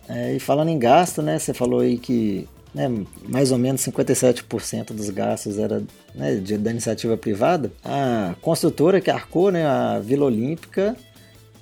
É, 0.08 0.36
e 0.36 0.39
falando 0.39 0.70
em 0.70 0.78
gasto, 0.78 1.22
né? 1.24 1.39
Você 1.39 1.54
falou 1.54 1.80
aí 1.80 1.98
que 1.98 2.48
né, 2.74 2.90
mais 3.28 3.52
ou 3.52 3.58
menos 3.58 3.82
57% 3.82 4.94
dos 4.94 5.10
gastos 5.10 5.58
era 5.58 5.84
né, 6.16 6.36
de, 6.36 6.58
da 6.58 6.72
iniciativa 6.72 7.18
privada. 7.18 7.72
A 7.84 8.36
construtora 8.42 9.02
que 9.02 9.12
arcou, 9.12 9.52
né, 9.52 9.66
a 9.66 10.00
Vila 10.00 10.26
Olímpica, 10.26 10.96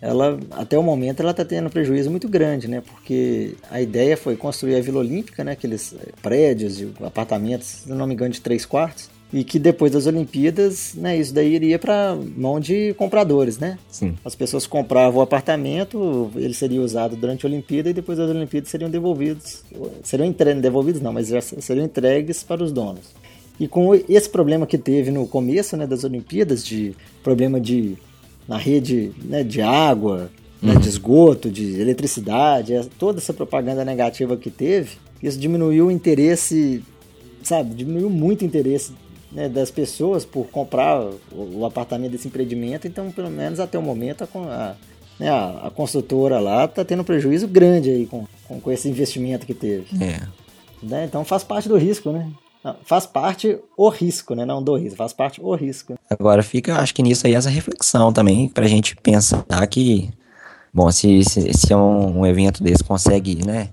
ela 0.01 0.39
até 0.51 0.77
o 0.77 0.83
momento 0.83 1.21
ela 1.21 1.31
está 1.31 1.43
tendo 1.43 1.69
prejuízo 1.69 2.09
muito 2.09 2.29
grande, 2.29 2.69
né? 2.69 2.81
Porque 2.81 3.55
a 3.69 3.81
ideia 3.81 4.15
foi 4.15 4.37
construir 4.37 4.75
a 4.75 4.81
Vila 4.81 4.99
Olímpica, 4.99 5.43
né? 5.43 5.51
Aqueles 5.51 5.93
prédios, 6.21 6.81
apartamentos, 7.05 7.67
se 7.67 7.89
não 7.89 8.07
me 8.07 8.13
engano, 8.13 8.31
de 8.31 8.39
três 8.39 8.65
quartos. 8.65 9.09
E 9.31 9.43
que 9.43 9.59
depois 9.59 9.91
das 9.91 10.07
Olimpíadas, 10.07 10.95
né, 10.95 11.15
isso 11.15 11.31
daí 11.33 11.53
iria 11.53 11.77
para 11.77 12.17
mão 12.35 12.59
de 12.59 12.95
compradores, 12.95 13.59
né? 13.59 13.77
Sim. 13.87 14.15
As 14.25 14.33
pessoas 14.33 14.65
compravam 14.65 15.19
o 15.19 15.21
apartamento, 15.21 16.31
ele 16.35 16.53
seria 16.53 16.81
usado 16.81 17.15
durante 17.15 17.45
a 17.45 17.49
Olimpíada 17.49 17.91
e 17.91 17.93
depois 17.93 18.17
das 18.17 18.29
Olimpíadas 18.29 18.69
seriam 18.69 18.89
devolvidos, 18.89 19.63
seriam 20.03 20.27
entregues, 20.27 20.61
devolvidos 20.63 21.01
não, 21.01 21.13
mas 21.13 21.27
já 21.27 21.41
seriam 21.41 21.85
entregues 21.85 22.41
para 22.41 22.63
os 22.63 22.71
donos. 22.71 23.13
E 23.59 23.67
com 23.67 23.93
esse 23.93 24.29
problema 24.29 24.65
que 24.65 24.77
teve 24.77 25.11
no 25.11 25.27
começo, 25.27 25.77
né, 25.77 25.85
das 25.85 26.03
Olimpíadas, 26.03 26.65
de 26.65 26.95
problema 27.21 27.61
de 27.61 27.97
na 28.47 28.57
rede 28.57 29.11
né, 29.23 29.43
de 29.43 29.61
água, 29.61 30.31
né, 30.59 30.75
de 30.75 30.89
esgoto, 30.89 31.51
de 31.51 31.79
eletricidade, 31.79 32.73
é, 32.73 32.83
toda 32.97 33.19
essa 33.19 33.31
propaganda 33.31 33.85
negativa 33.85 34.35
que 34.35 34.49
teve, 34.49 34.97
isso 35.21 35.37
diminuiu 35.37 35.87
o 35.87 35.91
interesse, 35.91 36.83
sabe, 37.43 37.75
diminuiu 37.75 38.09
muito 38.09 38.41
o 38.41 38.45
interesse 38.45 38.93
né, 39.31 39.47
das 39.47 39.69
pessoas 39.69 40.25
por 40.25 40.47
comprar 40.47 40.99
o, 40.99 41.59
o, 41.59 41.65
apartamento 41.65 42.11
desse 42.11 42.27
empreendimento, 42.27 42.87
então 42.87 43.11
pelo 43.11 43.29
menos 43.29 43.59
até 43.59 43.77
o 43.77 43.81
momento 43.81 44.23
a, 44.23 44.27
a, 44.37 44.75
né, 45.19 45.29
a, 45.29 45.67
a 45.67 45.71
construtora 45.71 46.39
lá 46.39 46.65
está 46.65 46.83
tendo 46.83 47.01
um 47.01 47.05
prejuízo 47.05 47.47
grande 47.47 47.89
aí 47.89 48.05
com, 48.05 48.25
com, 48.47 48.59
com, 48.59 48.71
esse 48.71 48.89
investimento 48.89 49.45
que 49.45 49.53
teve. 49.53 49.85
É. 50.03 50.21
Né, 50.81 51.05
então 51.05 51.23
faz 51.23 51.43
parte 51.43 51.67
do 51.67 51.77
risco, 51.77 52.11
né? 52.11 52.31
Não, 52.63 52.75
faz 52.83 53.05
parte 53.05 53.57
o 53.77 53.89
risco, 53.89 54.35
né? 54.35 54.45
Não 54.45 54.61
do 54.61 54.75
risco, 54.75 54.97
faz 54.97 55.13
parte 55.13 55.39
o 55.41 55.55
risco. 55.55 55.95
Agora 56.09 56.43
fica, 56.43 56.75
acho 56.79 56.93
que 56.93 57.01
nisso 57.01 57.25
aí 57.25 57.33
essa 57.33 57.49
reflexão 57.49 58.11
também, 58.11 58.49
pra 58.49 58.67
gente 58.67 58.95
pensar 58.97 59.45
que, 59.67 60.09
bom, 60.73 60.91
se, 60.91 61.23
se, 61.23 61.53
se 61.53 61.73
um, 61.73 62.19
um 62.19 62.25
evento 62.25 62.61
desse 62.61 62.83
consegue, 62.83 63.45
né, 63.45 63.69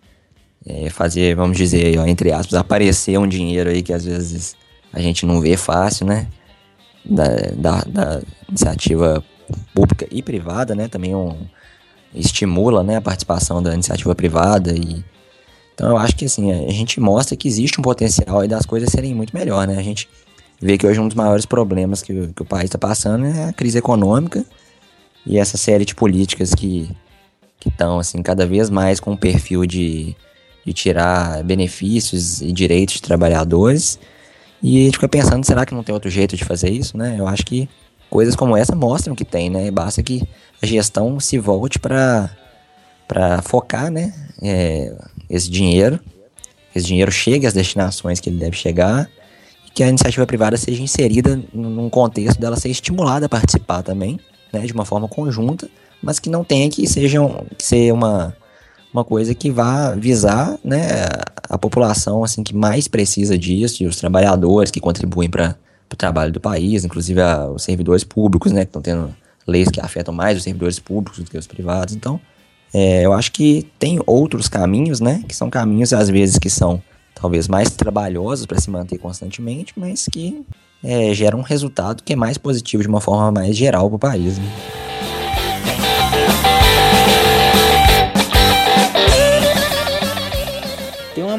é, 0.64 0.90
fazer, 0.90 1.34
vamos 1.34 1.56
dizer, 1.56 1.98
ó, 1.98 2.06
entre 2.06 2.32
aspas, 2.32 2.54
aparecer 2.54 3.18
um 3.18 3.26
dinheiro 3.26 3.70
aí 3.70 3.82
que 3.82 3.92
às 3.92 4.04
vezes 4.04 4.56
a 4.96 5.00
gente 5.00 5.26
não 5.26 5.40
vê 5.40 5.56
fácil, 5.56 6.06
né, 6.06 6.26
da, 7.04 7.28
da, 7.54 7.80
da 7.86 8.22
iniciativa 8.48 9.22
pública 9.74 10.08
e 10.10 10.22
privada, 10.22 10.74
né, 10.74 10.88
também 10.88 11.14
um, 11.14 11.36
estimula, 12.14 12.82
né, 12.82 12.96
a 12.96 13.00
participação 13.00 13.62
da 13.62 13.74
iniciativa 13.74 14.14
privada 14.14 14.72
e 14.72 15.04
então 15.74 15.90
eu 15.90 15.98
acho 15.98 16.16
que 16.16 16.24
assim, 16.24 16.50
a 16.50 16.72
gente 16.72 16.98
mostra 16.98 17.36
que 17.36 17.46
existe 17.46 17.78
um 17.78 17.82
potencial 17.82 18.40
aí 18.40 18.48
das 18.48 18.64
coisas 18.64 18.88
serem 18.88 19.14
muito 19.14 19.36
melhor, 19.36 19.68
né? 19.68 19.76
A 19.76 19.82
gente 19.82 20.08
vê 20.58 20.78
que 20.78 20.86
hoje 20.86 20.98
um 20.98 21.06
dos 21.06 21.14
maiores 21.14 21.44
problemas 21.44 22.00
que, 22.00 22.28
que 22.28 22.40
o 22.40 22.46
país 22.46 22.64
está 22.64 22.78
passando 22.78 23.26
é 23.26 23.50
a 23.50 23.52
crise 23.52 23.76
econômica 23.76 24.42
e 25.26 25.36
essa 25.36 25.58
série 25.58 25.84
de 25.84 25.94
políticas 25.94 26.54
que 26.54 26.88
estão 27.66 27.98
assim 27.98 28.22
cada 28.22 28.46
vez 28.46 28.70
mais 28.70 29.00
com 29.00 29.12
o 29.12 29.18
perfil 29.18 29.66
de, 29.66 30.16
de 30.64 30.72
tirar 30.72 31.44
benefícios 31.44 32.40
e 32.40 32.50
direitos 32.52 32.94
de 32.94 33.02
trabalhadores. 33.02 33.98
E 34.68 34.80
a 34.80 34.84
gente 34.86 34.94
fica 34.94 35.08
pensando, 35.08 35.46
será 35.46 35.64
que 35.64 35.72
não 35.72 35.84
tem 35.84 35.94
outro 35.94 36.10
jeito 36.10 36.36
de 36.36 36.44
fazer 36.44 36.70
isso, 36.70 36.98
né? 36.98 37.14
Eu 37.16 37.28
acho 37.28 37.46
que 37.46 37.68
coisas 38.10 38.34
como 38.34 38.56
essa 38.56 38.74
mostram 38.74 39.14
que 39.14 39.24
tem, 39.24 39.48
né? 39.48 39.70
Basta 39.70 40.02
que 40.02 40.26
a 40.60 40.66
gestão 40.66 41.20
se 41.20 41.38
volte 41.38 41.78
para 41.78 42.28
para 43.06 43.40
focar, 43.42 43.92
né? 43.92 44.12
É, 44.42 44.92
esse 45.30 45.48
dinheiro, 45.48 46.00
esse 46.74 46.84
dinheiro 46.84 47.12
chegue 47.12 47.46
às 47.46 47.52
destinações 47.52 48.18
que 48.18 48.28
ele 48.28 48.38
deve 48.38 48.56
chegar 48.56 49.08
e 49.68 49.70
que 49.70 49.84
a 49.84 49.88
iniciativa 49.88 50.26
privada 50.26 50.56
seja 50.56 50.82
inserida 50.82 51.40
num 51.54 51.88
contexto 51.88 52.40
dela 52.40 52.56
ser 52.56 52.68
estimulada 52.68 53.26
a 53.26 53.28
participar 53.28 53.84
também, 53.84 54.18
né, 54.52 54.66
de 54.66 54.72
uma 54.72 54.84
forma 54.84 55.06
conjunta, 55.06 55.70
mas 56.02 56.18
que 56.18 56.28
não 56.28 56.42
tenha 56.42 56.68
que, 56.68 56.88
seja 56.88 57.20
que 57.56 57.64
ser 57.64 57.92
uma, 57.92 58.36
uma 58.96 59.04
coisa 59.04 59.34
que 59.34 59.50
vá 59.50 59.94
visar 59.94 60.58
né, 60.64 60.86
a 61.48 61.58
população 61.58 62.24
assim 62.24 62.42
que 62.42 62.54
mais 62.54 62.88
precisa 62.88 63.36
disso, 63.36 63.82
e 63.82 63.86
os 63.86 63.96
trabalhadores 63.96 64.70
que 64.70 64.80
contribuem 64.80 65.28
para 65.28 65.54
o 65.92 65.96
trabalho 65.96 66.32
do 66.32 66.40
país, 66.40 66.84
inclusive 66.84 67.20
a, 67.20 67.46
os 67.46 67.62
servidores 67.62 68.04
públicos, 68.04 68.52
né, 68.52 68.64
que 68.64 68.70
estão 68.70 68.82
tendo 68.82 69.14
leis 69.46 69.68
que 69.68 69.80
afetam 69.80 70.14
mais 70.14 70.38
os 70.38 70.44
servidores 70.44 70.78
públicos 70.78 71.22
do 71.22 71.30
que 71.30 71.38
os 71.38 71.46
privados. 71.46 71.94
Então, 71.94 72.20
é, 72.74 73.04
eu 73.04 73.12
acho 73.12 73.30
que 73.32 73.70
tem 73.78 74.00
outros 74.06 74.48
caminhos, 74.48 75.00
né? 75.00 75.22
Que 75.28 75.36
são 75.36 75.48
caminhos, 75.48 75.92
às 75.92 76.10
vezes, 76.10 76.38
que 76.38 76.50
são 76.50 76.82
talvez 77.14 77.46
mais 77.46 77.70
trabalhosos 77.70 78.44
para 78.44 78.60
se 78.60 78.68
manter 78.68 78.98
constantemente, 78.98 79.72
mas 79.76 80.06
que 80.10 80.44
é, 80.82 81.14
geram 81.14 81.38
um 81.38 81.42
resultado 81.42 82.02
que 82.02 82.12
é 82.12 82.16
mais 82.16 82.36
positivo 82.36 82.82
de 82.82 82.88
uma 82.88 83.00
forma 83.00 83.30
mais 83.30 83.56
geral 83.56 83.88
para 83.88 83.96
o 83.96 83.98
país. 83.98 84.36
Né? 84.36 84.95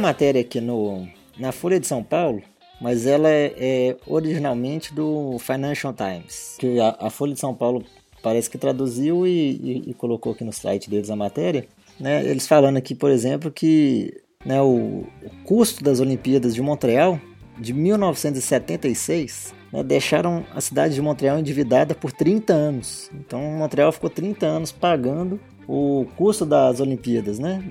Matéria 0.08 0.39
aqui 0.39 0.62
no, 0.62 1.06
na 1.38 1.52
Folha 1.52 1.80
de 1.80 1.86
São 1.86 2.02
Paulo, 2.02 2.41
mas 2.80 3.06
ela 3.06 3.30
é, 3.30 3.54
é 3.60 3.98
originalmente 4.08 4.93
do 4.93 5.38
Financial 5.39 5.93
Times. 5.93 6.56
Que 6.58 6.80
a, 6.80 6.96
a 7.00 7.10
Folha 7.10 7.34
de 7.34 7.39
São 7.39 7.54
Paulo 7.54 7.84
parece 8.24 8.50
que 8.50 8.58
traduziu 8.58 9.28
e, 9.28 9.30
e, 9.30 9.84
e, 9.88 9.93
colocou 9.93 10.32
aqui 10.32 10.43
no 10.43 10.54
site 10.54 10.89
deles 10.89 11.10
a 11.10 11.15
matéria, 11.15 11.67
né? 12.00 12.24
Eles 12.26 12.48
falando 12.48 12.78
aqui, 12.78 12.96
por 12.96 13.12
exemplo, 13.12 13.52
que 13.52 14.13
né, 14.46 14.62
o, 14.62 15.06
o 15.24 15.30
custo 15.43 15.84
das 15.84 16.00
Olimpíadas 16.00 16.56
de 16.56 16.62
Montreal 16.62 17.20
de 17.60 17.74
1976 17.74 19.54
né, 19.74 19.84
deixaram 19.84 20.46
a 20.56 20.62
cidade 20.62 20.93
de 20.93 21.02
Montreal 21.02 21.38
endividada 21.38 21.93
por 21.93 22.12
30 22.12 22.54
anos. 22.54 23.12
Então 23.13 23.41
Montreal 23.41 23.91
ficou 23.91 24.10
30 24.10 24.46
anos 24.46 24.72
pagando 24.72 25.39
o 25.67 26.06
custo 26.15 26.46
das 26.46 26.80
Olimpíadas, 26.80 27.39
né? 27.39 27.62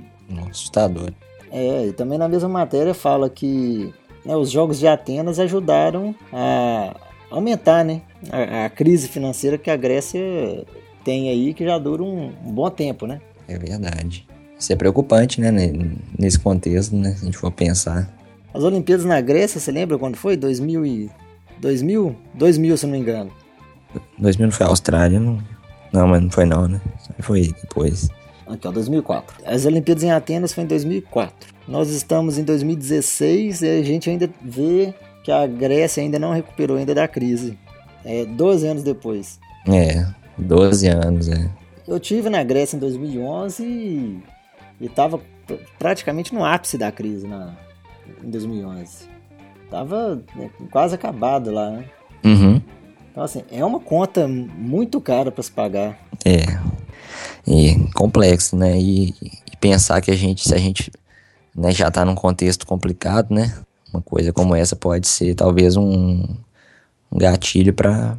Assustador. 0.51 1.12
É, 1.50 1.87
e 1.87 1.92
também 1.92 2.18
na 2.18 2.28
mesma 2.28 2.48
matéria 2.48 2.94
fala 2.94 3.30
que 3.30 3.92
né, 4.24 4.37
os 4.37 4.50
Jogos 4.50 4.78
de 4.78 4.87
Atenas 4.87 5.38
ajudaram 5.38 6.14
a 6.32 6.94
aumentar 7.30 7.85
né, 7.85 8.02
a, 8.30 8.64
a, 8.64 8.70
crise 8.70 9.09
financeira 9.09 9.56
que 9.56 9.70
a 9.70 9.76
Grécia 9.76 10.20
tem 11.04 11.28
aí, 11.28 11.54
que 11.54 11.64
já 11.64 11.78
dura 11.78 12.02
um, 12.02 12.32
um, 12.44 12.52
bom 12.52 12.68
tempo, 12.68 13.06
né? 13.06 13.20
É 13.46 13.56
verdade. 13.56 14.26
Isso 14.59 14.72
é 14.72 14.76
preocupante, 14.76 15.40
né, 15.40 15.50
nesse 16.18 16.38
contexto, 16.38 16.96
né, 16.96 17.12
se 17.12 17.22
a 17.22 17.24
gente 17.26 17.37
for 17.37 17.52
pensar. 17.52 18.11
As 18.52 18.64
Olimpíadas 18.64 19.04
na 19.04 19.20
Grécia, 19.20 19.61
você 19.61 19.70
lembra 19.70 19.98
quando 19.98 20.16
foi? 20.16 20.37
2000 20.37 20.87
e... 20.87 21.11
2000? 21.61 22.16
2000, 22.35 22.76
se 22.76 22.87
não 22.87 22.92
me 22.92 22.98
engano. 22.98 23.30
2000 24.18 24.46
não 24.46 24.52
foi 24.52 24.66
a 24.66 24.70
Austrália, 24.70 25.20
não... 25.20 25.38
Não, 25.92 26.06
mas 26.09 26.22
não 26.22 26.30
foi 26.30 26.44
não, 26.44 26.66
né? 26.66 26.80
Foi 27.20 27.54
depois. 27.62 28.09
Aqui, 28.46 28.66
ó, 28.68 28.70
2004. 28.70 29.44
As 29.44 29.66
Olimpíadas 29.66 30.04
em 30.04 30.11
Atenas 30.11 30.52
foi 30.52 30.64
em 30.64 30.66
2004. 30.66 31.54
Nós 31.66 31.90
estamos 31.90 32.38
em 32.38 32.44
2016 32.44 33.62
e 33.62 33.68
a 33.68 33.82
gente 33.82 34.09
ainda 34.09 34.30
vê 34.40 34.94
que 35.24 35.32
a 35.32 35.46
Grécia 35.46 36.02
ainda 36.02 36.18
não 36.18 36.32
recuperou 36.32 36.76
ainda 36.76 36.94
da 36.94 37.09
crise. 37.09 37.59
É, 38.04 38.24
12 38.24 38.66
anos 38.66 38.82
depois. 38.85 39.40
É, 39.68 40.06
12 40.38 40.87
anos, 40.87 41.28
é. 41.28 41.50
Eu 41.88 41.98
tive 41.98 42.30
na 42.30 42.42
Grécia 42.44 42.76
em 42.76 42.80
2011 42.80 43.64
e, 43.64 44.22
estava 44.80 45.20
praticamente 45.78 46.32
no 46.32 46.44
ápice 46.44 46.78
da 46.78 46.92
crise 46.92 47.26
na, 47.26 47.56
em 48.22 48.30
2011. 48.30 49.09
Tava 49.70 50.22
né, 50.37 50.50
quase 50.70 50.94
acabado 50.94 51.50
lá, 51.50 51.70
né? 51.70 51.85
Uhum. 52.24 52.61
Então, 53.11 53.24
assim, 53.24 53.42
é 53.50 53.64
uma 53.64 53.80
conta 53.80 54.28
muito 54.28 55.00
cara 55.00 55.32
para 55.32 55.42
se 55.42 55.50
pagar. 55.50 55.98
É. 56.24 56.42
E 57.46 57.74
complexo, 57.94 58.56
né? 58.56 58.78
E, 58.78 59.14
e, 59.22 59.56
pensar 59.61 60.00
que 60.00 60.11
a 60.11 60.16
gente, 60.16 60.46
se 60.46 60.54
a 60.54 60.59
gente 60.59 60.90
né, 61.54 61.70
já 61.70 61.88
está 61.88 62.04
num 62.04 62.14
contexto 62.14 62.66
complicado, 62.66 63.32
né? 63.32 63.56
Uma 63.92 64.02
coisa 64.02 64.32
como 64.32 64.54
essa 64.54 64.74
pode 64.74 65.06
ser 65.06 65.35
talvez 65.35 65.76
um, 65.76 66.24
um 67.11 67.18
gatilho 67.18 67.72
para 67.72 68.18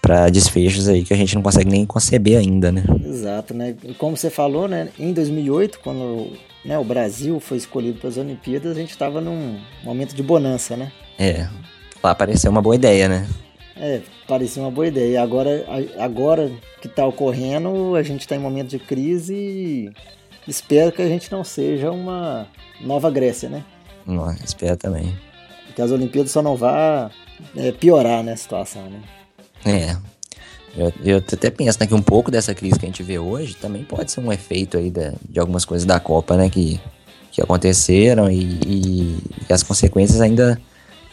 para 0.00 0.28
desfechos 0.28 0.86
aí 0.86 1.02
que 1.02 1.14
a 1.14 1.16
gente 1.16 1.34
não 1.34 1.40
consegue 1.40 1.70
nem 1.70 1.86
conceber 1.86 2.38
ainda, 2.38 2.70
né? 2.70 2.84
Exato, 3.06 3.54
né? 3.54 3.74
E 3.82 3.94
como 3.94 4.14
você 4.14 4.28
falou, 4.28 4.68
né? 4.68 4.90
Em 4.98 5.14
2008, 5.14 5.80
quando 5.80 6.30
né, 6.62 6.78
o 6.78 6.84
Brasil 6.84 7.40
foi 7.40 7.56
escolhido 7.56 7.98
para 7.98 8.10
as 8.10 8.18
Olimpíadas, 8.18 8.76
a 8.76 8.80
gente 8.80 8.90
estava 8.90 9.18
num 9.22 9.58
momento 9.82 10.14
de 10.14 10.22
bonança, 10.22 10.76
né? 10.76 10.92
É, 11.18 11.48
lá 12.02 12.14
pareceu 12.14 12.50
uma 12.50 12.60
boa 12.60 12.74
ideia, 12.74 13.08
né? 13.08 13.26
É, 13.76 14.02
parecia 14.28 14.62
uma 14.62 14.70
boa 14.70 14.86
ideia. 14.86 15.22
Agora, 15.22 15.64
agora 15.98 16.50
que 16.80 16.86
está 16.86 17.06
ocorrendo, 17.06 17.96
a 17.96 18.02
gente 18.02 18.20
está 18.20 18.36
em 18.36 18.38
momento 18.38 18.68
de 18.68 18.78
crise 18.78 19.34
e 19.34 19.92
espero 20.46 20.92
que 20.92 21.02
a 21.02 21.08
gente 21.08 21.30
não 21.32 21.42
seja 21.42 21.90
uma 21.90 22.46
nova 22.80 23.10
Grécia, 23.10 23.48
né? 23.48 23.64
Não, 24.06 24.30
espero 24.44 24.76
também. 24.76 25.16
Que 25.74 25.82
as 25.82 25.90
Olimpíadas 25.90 26.30
só 26.30 26.40
não 26.40 26.56
vá 26.56 27.10
é, 27.56 27.72
piorar 27.72 28.22
né, 28.22 28.32
a 28.32 28.36
situação, 28.36 28.82
né? 28.88 29.02
É. 29.64 29.96
Eu, 30.76 30.92
eu 31.04 31.18
até 31.18 31.50
penso 31.50 31.78
né, 31.80 31.86
que 31.86 31.94
um 31.94 32.02
pouco 32.02 32.30
dessa 32.30 32.54
crise 32.54 32.78
que 32.78 32.84
a 32.84 32.88
gente 32.88 33.02
vê 33.02 33.18
hoje 33.18 33.54
também 33.54 33.84
pode 33.84 34.10
ser 34.10 34.20
um 34.20 34.32
efeito 34.32 34.76
aí 34.76 34.90
de, 34.90 35.12
de 35.28 35.38
algumas 35.38 35.64
coisas 35.64 35.86
da 35.86 35.98
Copa, 35.98 36.36
né? 36.36 36.48
Que, 36.48 36.80
que 37.32 37.40
aconteceram 37.42 38.30
e, 38.30 38.58
e, 38.66 39.18
e 39.48 39.52
as 39.52 39.62
consequências 39.62 40.20
ainda 40.20 40.60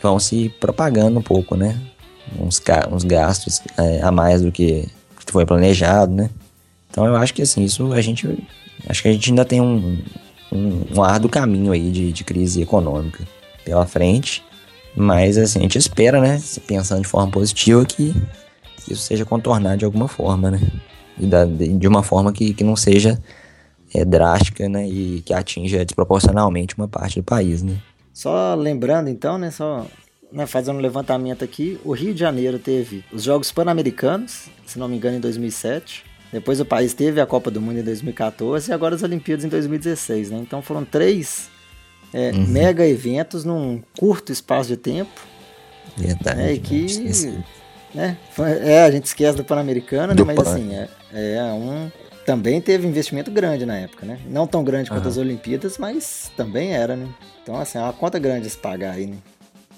vão 0.01 0.19
se 0.19 0.49
propagando 0.59 1.19
um 1.19 1.23
pouco, 1.23 1.55
né? 1.55 1.79
Uns, 2.39 2.61
uns 2.91 3.03
gastos 3.03 3.61
é, 3.77 4.01
a 4.01 4.11
mais 4.11 4.41
do 4.41 4.51
que 4.51 4.87
foi 5.27 5.45
planejado, 5.45 6.13
né? 6.13 6.29
Então 6.89 7.05
eu 7.05 7.15
acho 7.15 7.33
que 7.33 7.41
assim, 7.41 7.63
isso 7.63 7.91
a 7.93 8.01
gente. 8.01 8.27
Acho 8.87 9.01
que 9.01 9.07
a 9.07 9.13
gente 9.13 9.29
ainda 9.29 9.45
tem 9.45 9.61
um, 9.61 9.97
um, 10.51 10.83
um 10.95 11.03
árduo 11.03 11.29
caminho 11.29 11.71
aí 11.71 11.91
de, 11.91 12.11
de 12.11 12.23
crise 12.23 12.61
econômica 12.61 13.23
pela 13.63 13.85
frente. 13.85 14.43
Mas 14.95 15.37
assim, 15.37 15.59
a 15.59 15.61
gente 15.61 15.77
espera, 15.77 16.19
né? 16.19 16.41
Pensando 16.67 17.01
de 17.01 17.07
forma 17.07 17.31
positiva, 17.31 17.85
que 17.85 18.13
isso 18.89 19.03
seja 19.03 19.23
contornado 19.23 19.77
de 19.77 19.85
alguma 19.85 20.07
forma, 20.07 20.51
né? 20.51 20.59
E 21.17 21.25
da, 21.25 21.45
de 21.45 21.87
uma 21.87 22.03
forma 22.03 22.33
que, 22.33 22.53
que 22.53 22.63
não 22.63 22.75
seja 22.75 23.21
é, 23.93 24.03
drástica, 24.03 24.67
né? 24.67 24.87
E 24.87 25.21
que 25.21 25.33
atinja 25.33 25.85
desproporcionalmente 25.85 26.75
uma 26.77 26.87
parte 26.87 27.19
do 27.19 27.23
país, 27.23 27.63
né? 27.63 27.77
Só 28.13 28.55
lembrando 28.55 29.09
então, 29.09 29.37
né? 29.37 29.49
Só 29.51 29.85
né, 30.31 30.45
fazendo 30.45 30.77
um 30.77 30.81
levantamento 30.81 31.43
aqui, 31.43 31.79
o 31.83 31.91
Rio 31.91 32.13
de 32.13 32.19
Janeiro 32.19 32.57
teve 32.57 33.03
os 33.11 33.23
Jogos 33.23 33.51
Pan-Americanos, 33.51 34.47
se 34.65 34.79
não 34.79 34.87
me 34.87 34.95
engano, 34.95 35.17
em 35.17 35.19
2007. 35.19 36.05
Depois 36.31 36.59
o 36.61 36.65
país 36.65 36.93
teve 36.93 37.19
a 37.19 37.25
Copa 37.25 37.51
do 37.51 37.61
Mundo 37.61 37.79
em 37.79 37.83
2014 37.83 38.71
e 38.71 38.73
agora 38.73 38.95
as 38.95 39.03
Olimpíadas 39.03 39.43
em 39.43 39.49
2016, 39.49 40.31
né? 40.31 40.39
Então 40.39 40.61
foram 40.61 40.85
três 40.85 41.49
é, 42.13 42.31
uhum. 42.31 42.47
mega 42.47 42.87
eventos 42.87 43.43
num 43.43 43.81
curto 43.97 44.31
espaço 44.31 44.69
de 44.69 44.77
tempo. 44.77 45.27
Verdade. 45.97 46.37
Né, 46.37 46.53
e 46.53 46.59
que, 46.59 46.85
né, 47.93 48.17
é, 48.61 48.83
a 48.83 48.91
gente 48.91 49.05
esquece 49.05 49.35
do 49.35 49.43
Pan-Americano, 49.43 50.13
né, 50.13 50.23
mas 50.23 50.35
Pan. 50.37 50.53
assim, 50.53 50.73
é, 50.73 50.87
é, 51.13 51.43
um 51.43 51.91
também 52.25 52.61
teve 52.61 52.87
investimento 52.87 53.29
grande 53.29 53.65
na 53.65 53.75
época, 53.77 54.05
né? 54.05 54.19
Não 54.27 54.47
tão 54.47 54.63
grande 54.63 54.89
quanto 54.89 55.03
uhum. 55.03 55.09
as 55.09 55.17
Olimpíadas, 55.17 55.77
mas 55.77 56.31
também 56.37 56.73
era, 56.73 56.95
né? 56.95 57.09
Então, 57.43 57.57
assim, 57.57 57.77
é 57.77 57.81
uma 57.81 57.91
conta 57.91 58.19
grande 58.19 58.49
se 58.49 58.57
pagar 58.57 58.93
aí, 58.93 59.07
né? 59.07 59.17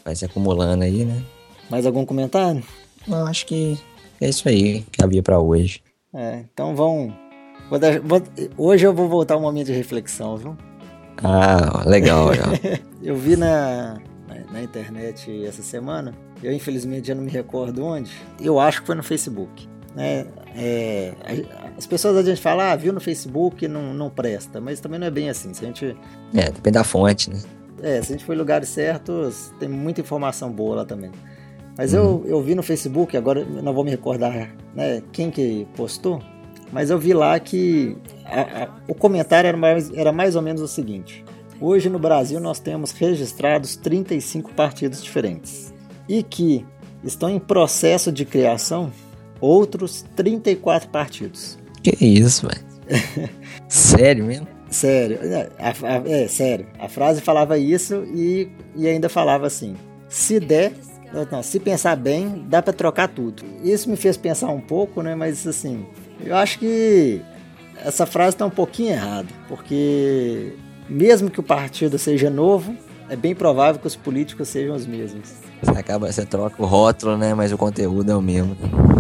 Vai 0.03 0.15
se 0.15 0.25
acumulando 0.25 0.83
aí, 0.83 1.05
né? 1.05 1.23
Mais 1.69 1.85
algum 1.85 2.05
comentário? 2.05 2.63
Não, 3.07 3.25
acho 3.25 3.45
que 3.45 3.77
é 4.19 4.29
isso 4.29 4.47
aí 4.47 4.81
que 4.91 5.03
havia 5.03 5.23
para 5.23 5.39
hoje. 5.39 5.81
É, 6.13 6.43
então 6.53 6.75
vão. 6.75 7.13
Vou 7.69 7.79
dar, 7.79 7.99
vou, 7.99 8.21
hoje 8.57 8.85
eu 8.85 8.93
vou 8.93 9.07
voltar 9.07 9.37
um 9.37 9.41
momento 9.41 9.67
de 9.67 9.73
reflexão, 9.73 10.37
viu? 10.37 10.57
Ah, 11.23 11.83
legal, 11.85 12.29
eu 13.01 13.15
vi 13.15 13.35
na, 13.35 13.99
na, 14.27 14.51
na, 14.51 14.63
internet 14.63 15.45
essa 15.45 15.61
semana, 15.61 16.13
eu 16.41 16.51
infelizmente 16.51 17.07
já 17.07 17.15
não 17.15 17.23
me 17.23 17.31
recordo 17.31 17.85
onde, 17.85 18.11
eu 18.41 18.59
acho 18.59 18.81
que 18.81 18.87
foi 18.87 18.95
no 18.95 19.03
Facebook. 19.03 19.69
Né? 19.95 20.25
É, 20.55 21.13
as 21.77 21.85
pessoas 21.85 22.17
a 22.17 22.23
gente 22.23 22.41
fala, 22.41 22.71
ah, 22.71 22.75
viu 22.75 22.91
no 22.91 22.99
Facebook, 22.99 23.67
não, 23.67 23.93
não 23.93 24.09
presta, 24.09 24.59
mas 24.59 24.79
também 24.79 24.99
não 24.99 25.07
é 25.07 25.11
bem 25.11 25.29
assim. 25.29 25.53
Se 25.53 25.63
a 25.63 25.67
gente. 25.67 25.95
É, 26.33 26.45
depende 26.45 26.71
da 26.71 26.83
fonte, 26.83 27.29
né? 27.29 27.39
É, 27.83 28.01
se 28.01 28.13
a 28.13 28.15
gente 28.15 28.23
for 28.25 28.33
em 28.33 28.37
lugares 28.37 28.69
certos, 28.69 29.53
tem 29.59 29.67
muita 29.67 29.99
informação 29.99 30.49
boa 30.49 30.77
lá 30.77 30.85
também. 30.85 31.11
Mas 31.77 31.93
uhum. 31.93 31.99
eu, 31.99 32.23
eu 32.25 32.41
vi 32.41 32.55
no 32.55 32.63
Facebook, 32.63 33.15
agora 33.17 33.43
não 33.43 33.73
vou 33.73 33.83
me 33.83 33.91
recordar 33.91 34.55
né, 34.73 35.03
quem 35.11 35.29
que 35.29 35.67
postou, 35.75 36.21
mas 36.71 36.89
eu 36.89 36.97
vi 36.97 37.13
lá 37.13 37.39
que 37.39 37.97
a, 38.25 38.63
a, 38.63 38.69
o 38.87 38.95
comentário 38.95 39.47
era 39.47 39.57
mais, 39.57 39.91
era 39.93 40.11
mais 40.11 40.35
ou 40.35 40.41
menos 40.41 40.61
o 40.61 40.67
seguinte: 40.67 41.25
hoje 41.59 41.89
no 41.89 41.99
Brasil 41.99 42.39
nós 42.39 42.59
temos 42.59 42.91
registrados 42.91 43.75
35 43.75 44.53
partidos 44.53 45.03
diferentes 45.03 45.73
e 46.07 46.23
que 46.23 46.65
estão 47.03 47.29
em 47.29 47.39
processo 47.39 48.11
de 48.11 48.23
criação 48.23 48.91
outros 49.41 50.05
34 50.15 50.87
partidos. 50.89 51.57
Que 51.83 51.93
isso, 52.05 52.47
velho? 52.47 53.29
sério 53.67 54.25
mesmo? 54.25 54.52
Sério, 54.73 55.19
é, 55.21 56.23
é, 56.23 56.27
sério. 56.27 56.65
A 56.79 56.89
frase 56.89 57.21
falava 57.21 57.57
isso 57.57 58.03
e, 58.13 58.49
e 58.75 58.87
ainda 58.87 59.07
falava 59.07 59.45
assim: 59.45 59.75
se 60.09 60.39
der, 60.39 60.73
não, 61.31 61.43
se 61.43 61.59
pensar 61.59 61.95
bem, 61.95 62.43
dá 62.49 62.61
para 62.61 62.73
trocar 62.73 63.07
tudo. 63.07 63.43
Isso 63.63 63.89
me 63.89 63.95
fez 63.95 64.17
pensar 64.17 64.49
um 64.49 64.59
pouco, 64.59 65.03
né? 65.03 65.13
Mas 65.13 65.45
assim, 65.45 65.85
eu 66.25 66.35
acho 66.35 66.57
que 66.57 67.21
essa 67.85 68.05
frase 68.05 68.35
está 68.35 68.45
um 68.45 68.49
pouquinho 68.49 68.93
errada, 68.93 69.27
porque 69.47 70.53
mesmo 70.89 71.29
que 71.29 71.39
o 71.39 71.43
partido 71.43 71.99
seja 71.99 72.31
novo, 72.31 72.75
é 73.09 73.15
bem 73.15 73.35
provável 73.35 73.79
que 73.79 73.87
os 73.87 73.95
políticos 73.95 74.49
sejam 74.49 74.75
os 74.75 74.87
mesmos. 74.87 75.33
Você 75.61 75.79
acaba, 75.79 76.11
você 76.11 76.25
troca 76.25 76.61
o 76.61 76.65
rótulo, 76.65 77.15
né? 77.15 77.33
Mas 77.35 77.51
o 77.51 77.57
conteúdo 77.57 78.11
é 78.11 78.15
o 78.15 78.21
mesmo. 78.21 78.57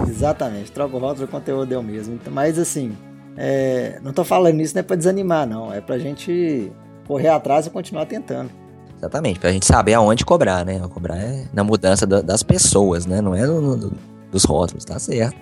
Exatamente, 0.07 0.71
troca 0.71 0.95
o 0.95 0.99
rótulo, 0.99 1.25
o 1.25 1.27
conteúdo 1.27 1.73
é 1.73 1.77
o 1.77 1.83
mesmo. 1.83 2.19
Mas 2.29 2.59
assim, 2.59 2.95
é, 3.37 3.99
não 4.01 4.11
estou 4.11 4.25
falando 4.25 4.59
isso 4.61 4.75
não 4.75 4.81
é 4.81 4.83
para 4.83 4.95
desanimar, 4.95 5.47
não. 5.47 5.73
É 5.73 5.81
para 5.81 5.95
a 5.95 5.99
gente 5.99 6.71
correr 7.07 7.29
atrás 7.29 7.65
e 7.65 7.69
continuar 7.69 8.05
tentando. 8.05 8.49
Exatamente, 8.97 9.39
para 9.39 9.49
a 9.49 9.51
gente 9.51 9.65
saber 9.65 9.93
aonde 9.95 10.23
cobrar, 10.23 10.65
né? 10.65 10.79
Cobrar 10.89 11.17
é 11.17 11.45
na 11.51 11.63
mudança 11.63 12.07
da, 12.07 12.21
das 12.21 12.41
pessoas, 12.41 13.05
né? 13.05 13.19
Não 13.19 13.35
é 13.35 13.45
no, 13.45 13.75
no, 13.75 13.93
dos 14.31 14.45
rótulos, 14.45 14.85
tá 14.85 14.97
certo. 14.97 15.35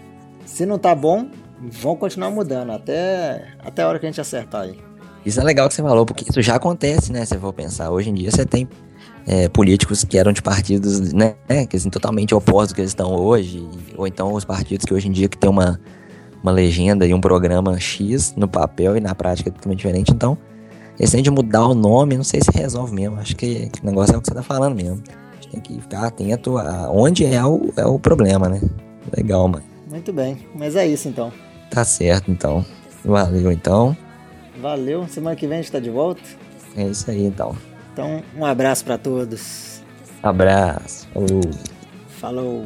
Se 0.46 0.66
não 0.66 0.80
tá 0.80 0.96
bom, 0.96 1.28
vão 1.62 1.96
continuar 1.96 2.32
mudando 2.32 2.72
até, 2.72 3.50
até 3.60 3.84
a 3.84 3.88
hora 3.88 4.00
que 4.00 4.06
a 4.06 4.10
gente 4.10 4.20
acertar 4.20 4.62
aí. 4.62 4.80
Isso 5.24 5.40
é 5.40 5.44
legal 5.44 5.68
que 5.68 5.76
você 5.76 5.84
falou, 5.84 6.06
porque 6.06 6.26
isso 6.28 6.42
já 6.42 6.56
acontece, 6.56 7.12
né? 7.12 7.24
Se 7.26 7.38
for 7.38 7.54
pensar, 7.54 7.92
hoje 7.92 8.10
em 8.10 8.16
dia 8.16 8.32
você 8.32 8.46
tem 8.46 8.68
é, 9.28 9.48
políticos 9.48 10.04
que 10.04 10.18
eram 10.18 10.32
de 10.32 10.42
partidos, 10.42 11.14
né? 11.14 11.36
Que 11.70 11.78
assim, 11.78 11.90
totalmente 11.92 12.34
opostos 12.34 12.70
do 12.70 12.76
que 12.76 12.82
eles 12.82 12.92
estão 12.92 13.14
hoje, 13.14 13.68
ou 13.96 14.08
então 14.08 14.34
os 14.34 14.44
partidos 14.44 14.86
que 14.86 14.94
hoje 14.94 15.08
em 15.08 15.12
dia 15.12 15.30
que 15.30 15.38
tem 15.38 15.50
uma, 15.50 15.80
uma 16.42 16.52
legenda 16.52 17.06
e 17.06 17.14
um 17.14 17.22
programa 17.22 17.80
X 17.80 18.34
no 18.36 18.48
papel 18.48 18.98
e 18.98 19.00
na 19.00 19.14
prática 19.14 19.50
é 19.50 19.52
totalmente 19.52 19.80
diferente. 19.80 20.12
Então, 20.12 20.38
esse 21.00 21.22
de 21.22 21.32
mudar 21.32 21.68
o 21.68 21.74
nome, 21.74 22.18
não 22.18 22.24
sei 22.24 22.42
se 22.42 22.52
resolve 22.52 22.94
mesmo. 22.94 23.18
Acho 23.20 23.36
que, 23.36 23.70
que 23.70 23.82
o 23.82 23.86
negócio 23.86 24.14
é 24.14 24.18
o 24.18 24.22
que 24.22 24.28
você 24.28 24.36
tá 24.36 24.44
falando 24.44 24.76
mesmo. 24.76 25.02
A 25.08 25.36
gente 25.36 25.50
tem 25.50 25.62
que 25.62 25.82
ficar 25.82 26.08
atento 26.08 26.58
a 26.58 26.92
onde 26.92 27.26
é 27.26 27.44
o, 27.44 27.74
é 27.76 27.86
o 27.86 27.98
problema, 27.98 28.50
né? 28.50 28.62
Legal, 29.16 29.48
mano. 29.48 29.64
Muito 29.90 30.14
bem, 30.14 30.38
mas 30.56 30.76
é 30.76 30.88
isso 30.88 31.08
então. 31.08 31.32
Tá 31.70 31.84
certo, 31.84 32.32
então. 32.32 32.66
Valeu, 33.04 33.52
então. 33.52 33.96
Valeu. 34.62 35.08
Semana 35.08 35.36
que 35.36 35.48
vem 35.48 35.60
a 35.60 35.62
gente 35.62 35.72
tá 35.72 35.80
de 35.80 35.90
volta. 35.90 36.22
É 36.78 36.84
isso 36.84 37.10
aí, 37.10 37.26
então. 37.26 37.56
Então, 37.94 38.24
um 38.38 38.46
abraço 38.46 38.86
para 38.86 38.98
todos. 38.98 39.82
Abraço. 40.22 41.08
Falou. 41.14 41.42
Falou. 42.20 42.66